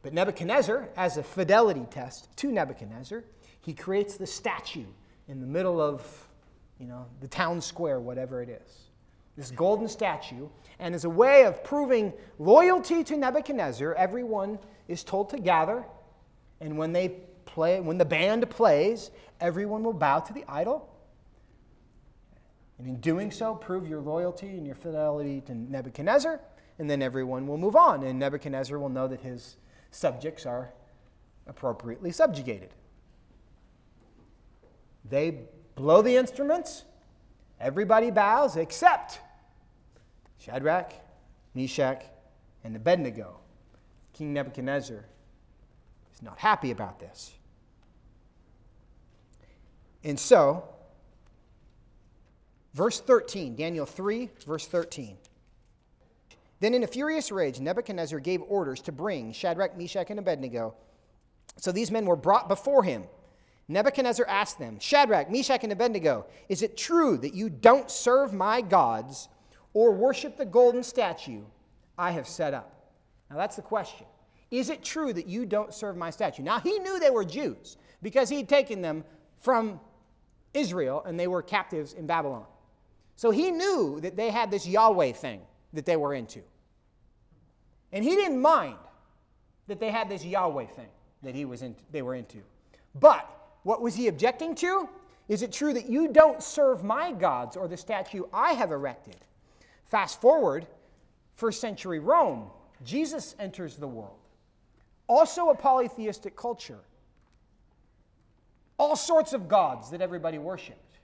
[0.03, 3.24] But Nebuchadnezzar, as a fidelity test to Nebuchadnezzar,
[3.61, 4.87] he creates the statue
[5.29, 6.29] in the middle of,
[6.79, 8.87] you know, the town square, whatever it is.
[9.37, 10.49] This golden statue,
[10.79, 14.59] and as a way of proving loyalty to Nebuchadnezzar, everyone
[14.89, 15.85] is told to gather,
[16.61, 17.09] and when they
[17.45, 19.11] play, when the band plays,
[19.41, 20.93] everyone will bow to the idol.
[22.78, 26.41] And in doing so, prove your loyalty and your fidelity to Nebuchadnezzar,
[26.78, 28.03] and then everyone will move on.
[28.03, 29.57] And Nebuchadnezzar will know that his
[29.91, 30.70] subjects are
[31.47, 32.70] appropriately subjugated.
[35.09, 35.41] They
[35.74, 36.84] blow the instruments,
[37.61, 39.20] everybody bows except
[40.39, 40.93] Shadrach,
[41.55, 42.05] Meshach,
[42.64, 43.39] and Abednego.
[44.12, 45.05] King Nebuchadnezzar
[46.14, 47.32] is not happy about this.
[50.05, 50.65] And so,
[52.75, 55.17] verse 13, Daniel 3, verse 13.
[56.61, 60.75] Then, in a furious rage, Nebuchadnezzar gave orders to bring Shadrach, Meshach, and Abednego.
[61.59, 63.05] So these men were brought before him.
[63.69, 68.61] Nebuchadnezzar asked them, Shadrach, Meshach, and Abednego, is it true that you don't serve my
[68.61, 69.29] gods
[69.73, 71.43] or worship the golden statue
[71.99, 72.93] I have set up?
[73.29, 74.07] Now that's the question.
[74.51, 76.45] Is it true that you don't serve my statue?
[76.45, 79.05] Now he knew they were Jews because he had taken them
[79.41, 79.81] from
[80.57, 82.45] Israel and they were captives in Babylon.
[83.17, 85.41] So he knew that they had this Yahweh thing
[85.73, 86.41] that they were into.
[87.93, 88.77] And he didn't mind
[89.69, 90.89] that they had this Yahweh thing
[91.23, 92.39] that he was in, they were into.
[92.95, 93.29] But
[93.63, 94.89] what was he objecting to?
[95.29, 99.17] Is it true that you don't serve my gods or the statue I have erected?
[99.87, 100.67] Fast forward,
[101.35, 102.51] first century Rome,
[102.85, 104.19] Jesus enters the world.
[105.09, 106.81] Also a polytheistic culture.
[108.79, 110.99] All sorts of gods that everybody worshiped.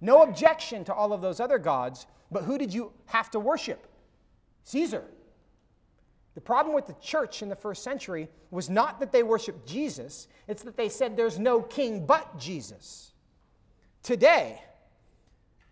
[0.00, 3.86] No objection to all of those other gods, but who did you have to worship?
[4.64, 5.04] Caesar.
[6.34, 10.28] The problem with the church in the first century was not that they worshiped Jesus,
[10.48, 13.12] it's that they said there's no king but Jesus.
[14.02, 14.60] Today,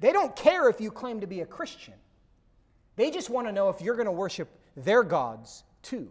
[0.01, 1.95] they don't care if you claim to be a Christian.
[2.97, 6.11] They just want to know if you're going to worship their gods too.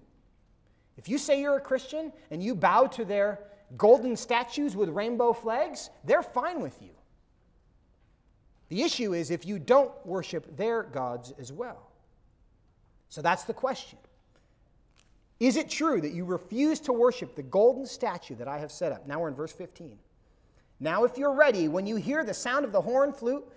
[0.98, 3.40] If you say you're a Christian and you bow to their
[3.78, 6.92] golden statues with rainbow flags, they're fine with you.
[8.70, 11.92] The issue is if you don't worship their gods as well.
[13.10, 14.00] So that's the question.
[15.40, 18.92] Is it true that you refuse to worship the golden statue that I have set
[18.92, 19.08] up?
[19.08, 19.98] Now we're in verse 15.
[20.80, 23.48] Now, if you're ready, when you hear the sound of the horn, flute,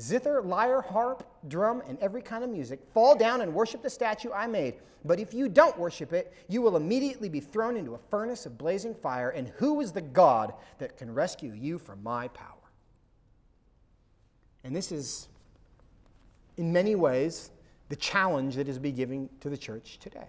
[0.00, 4.30] zither, lyre, harp, drum, and every kind of music, fall down and worship the statue
[4.32, 4.74] I made.
[5.04, 8.58] But if you don't worship it, you will immediately be thrown into a furnace of
[8.58, 9.30] blazing fire.
[9.30, 12.54] And who is the God that can rescue you from my power?
[14.64, 15.28] And this is,
[16.56, 17.50] in many ways,
[17.88, 20.28] the challenge that is being given to the church today.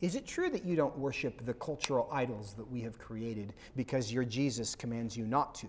[0.00, 4.12] Is it true that you don't worship the cultural idols that we have created because
[4.12, 5.68] your Jesus commands you not to?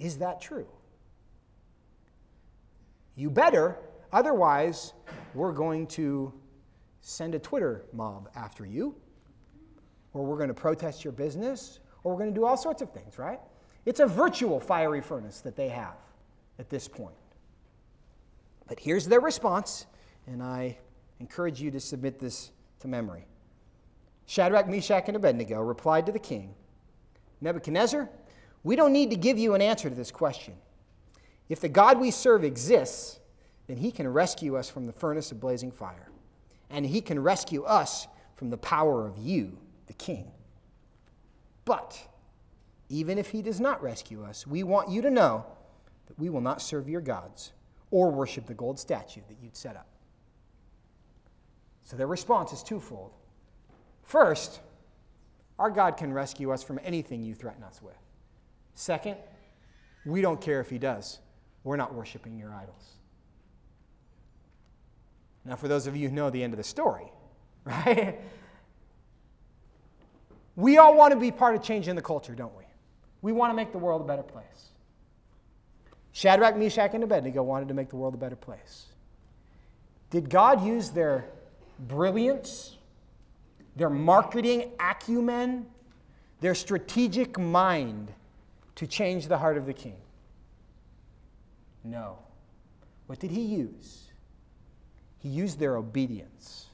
[0.00, 0.66] Is that true?
[3.14, 3.76] You better,
[4.12, 4.94] otherwise,
[5.34, 6.32] we're going to
[7.02, 8.96] send a Twitter mob after you,
[10.14, 12.90] or we're going to protest your business, or we're going to do all sorts of
[12.92, 13.40] things, right?
[13.84, 15.96] It's a virtual fiery furnace that they have
[16.58, 17.14] at this point.
[18.66, 19.86] But here's their response,
[20.26, 20.78] and I
[21.18, 23.26] encourage you to submit this to memory.
[24.24, 26.54] Shadrach, Meshach, and Abednego replied to the king
[27.42, 28.08] Nebuchadnezzar,
[28.62, 30.54] we don't need to give you an answer to this question.
[31.48, 33.18] If the God we serve exists,
[33.66, 36.10] then he can rescue us from the furnace of blazing fire,
[36.68, 38.06] and he can rescue us
[38.36, 39.56] from the power of you,
[39.86, 40.30] the king.
[41.64, 41.98] But
[42.88, 45.44] even if he does not rescue us, we want you to know
[46.06, 47.52] that we will not serve your gods
[47.90, 49.86] or worship the gold statue that you'd set up.
[51.84, 53.12] So their response is twofold.
[54.02, 54.60] First,
[55.58, 57.94] our God can rescue us from anything you threaten us with.
[58.80, 59.18] Second,
[60.06, 61.18] we don't care if He does.
[61.64, 62.94] We're not worshiping your idols.
[65.44, 67.12] Now, for those of you who know the end of the story,
[67.66, 68.18] right?
[70.56, 72.64] We all want to be part of changing the culture, don't we?
[73.20, 74.70] We want to make the world a better place.
[76.12, 78.86] Shadrach, Meshach, and Abednego wanted to make the world a better place.
[80.08, 81.26] Did God use their
[81.80, 82.78] brilliance,
[83.76, 85.66] their marketing acumen,
[86.40, 88.14] their strategic mind
[88.76, 89.96] to change the heart of the king?
[91.84, 92.18] No.
[93.06, 94.04] What did he use?
[95.18, 96.66] He used their obedience.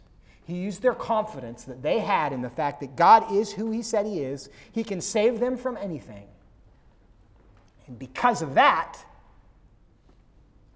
[0.46, 3.82] He used their confidence that they had in the fact that God is who he
[3.82, 4.48] said he is.
[4.72, 6.28] He can save them from anything.
[7.86, 8.98] And because of that,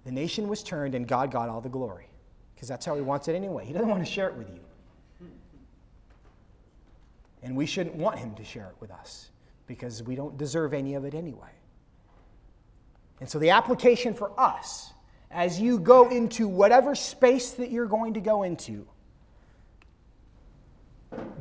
[0.04, 2.06] the nation was turned and God got all the glory.
[2.54, 3.64] Because that's how he wants it anyway.
[3.64, 4.60] He doesn't want to share it with you.
[7.42, 9.29] And we shouldn't want him to share it with us
[9.70, 11.52] because we don't deserve any of it anyway.
[13.20, 14.92] And so, the application for us,
[15.30, 18.84] as you go into whatever space that you're going to go into,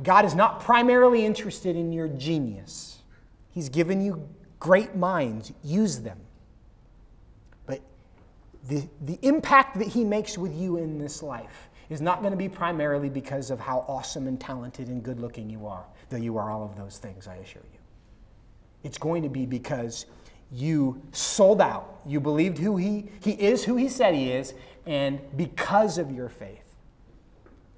[0.04, 3.02] God is not primarily interested in your genius.
[3.50, 4.28] He's given you
[4.60, 6.20] great minds, use them
[7.66, 7.80] But
[8.68, 12.36] the, the impact that he makes with you in this life is not going to
[12.36, 16.38] be primarily because of how awesome and talented and good looking you are, though you
[16.38, 17.79] are all of those things, I assure you.
[18.82, 20.06] It's going to be because
[20.50, 22.00] you sold out.
[22.06, 24.54] You believed who he, he is, who he said he is,
[24.86, 26.76] and because of your faith,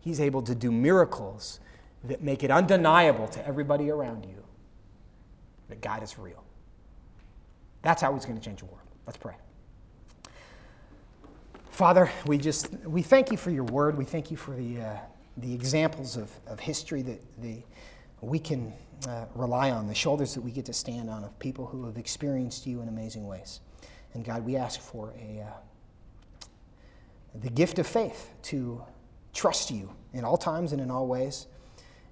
[0.00, 1.60] he's able to do miracles
[2.04, 4.42] that make it undeniable to everybody around you
[5.68, 6.42] that God is real.
[7.82, 8.78] That's how he's going to change the world.
[9.06, 9.34] Let's pray.
[11.70, 13.96] Father, we just we thank you for your word.
[13.96, 14.96] We thank you for the uh,
[15.38, 17.62] the examples of, of history that the
[18.22, 18.72] we can
[19.08, 21.98] uh, rely on, the shoulders that we get to stand on of people who have
[21.98, 23.60] experienced you in amazing ways.
[24.14, 26.46] And God, we ask for a, uh,
[27.34, 28.82] the gift of faith to
[29.34, 31.46] trust you in all times and in all ways,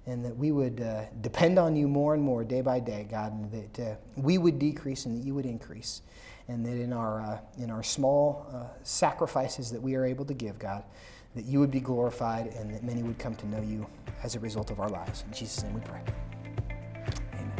[0.05, 3.31] and that we would uh, depend on you more and more day by day, God,
[3.31, 6.01] and that uh, we would decrease and that you would increase,
[6.47, 10.33] and that in our, uh, in our small uh, sacrifices that we are able to
[10.33, 10.83] give, God,
[11.35, 13.85] that you would be glorified and that many would come to know you
[14.23, 15.23] as a result of our lives.
[15.27, 16.01] In Jesus' name we pray.
[17.33, 17.51] Amen.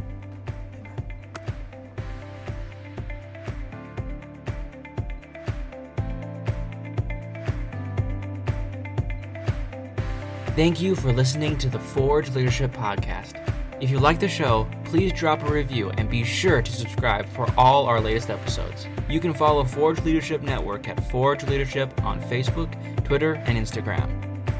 [10.55, 13.50] Thank you for listening to the Forge Leadership Podcast.
[13.81, 17.51] If you like the show, please drop a review and be sure to subscribe for
[17.57, 18.85] all our latest episodes.
[19.09, 22.71] You can follow Forge Leadership Network at Forge Leadership on Facebook,
[23.03, 24.07] Twitter, and Instagram.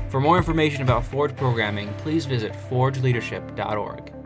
[0.09, 4.20] For more information about Forge programming, please visit forgeleadership.org.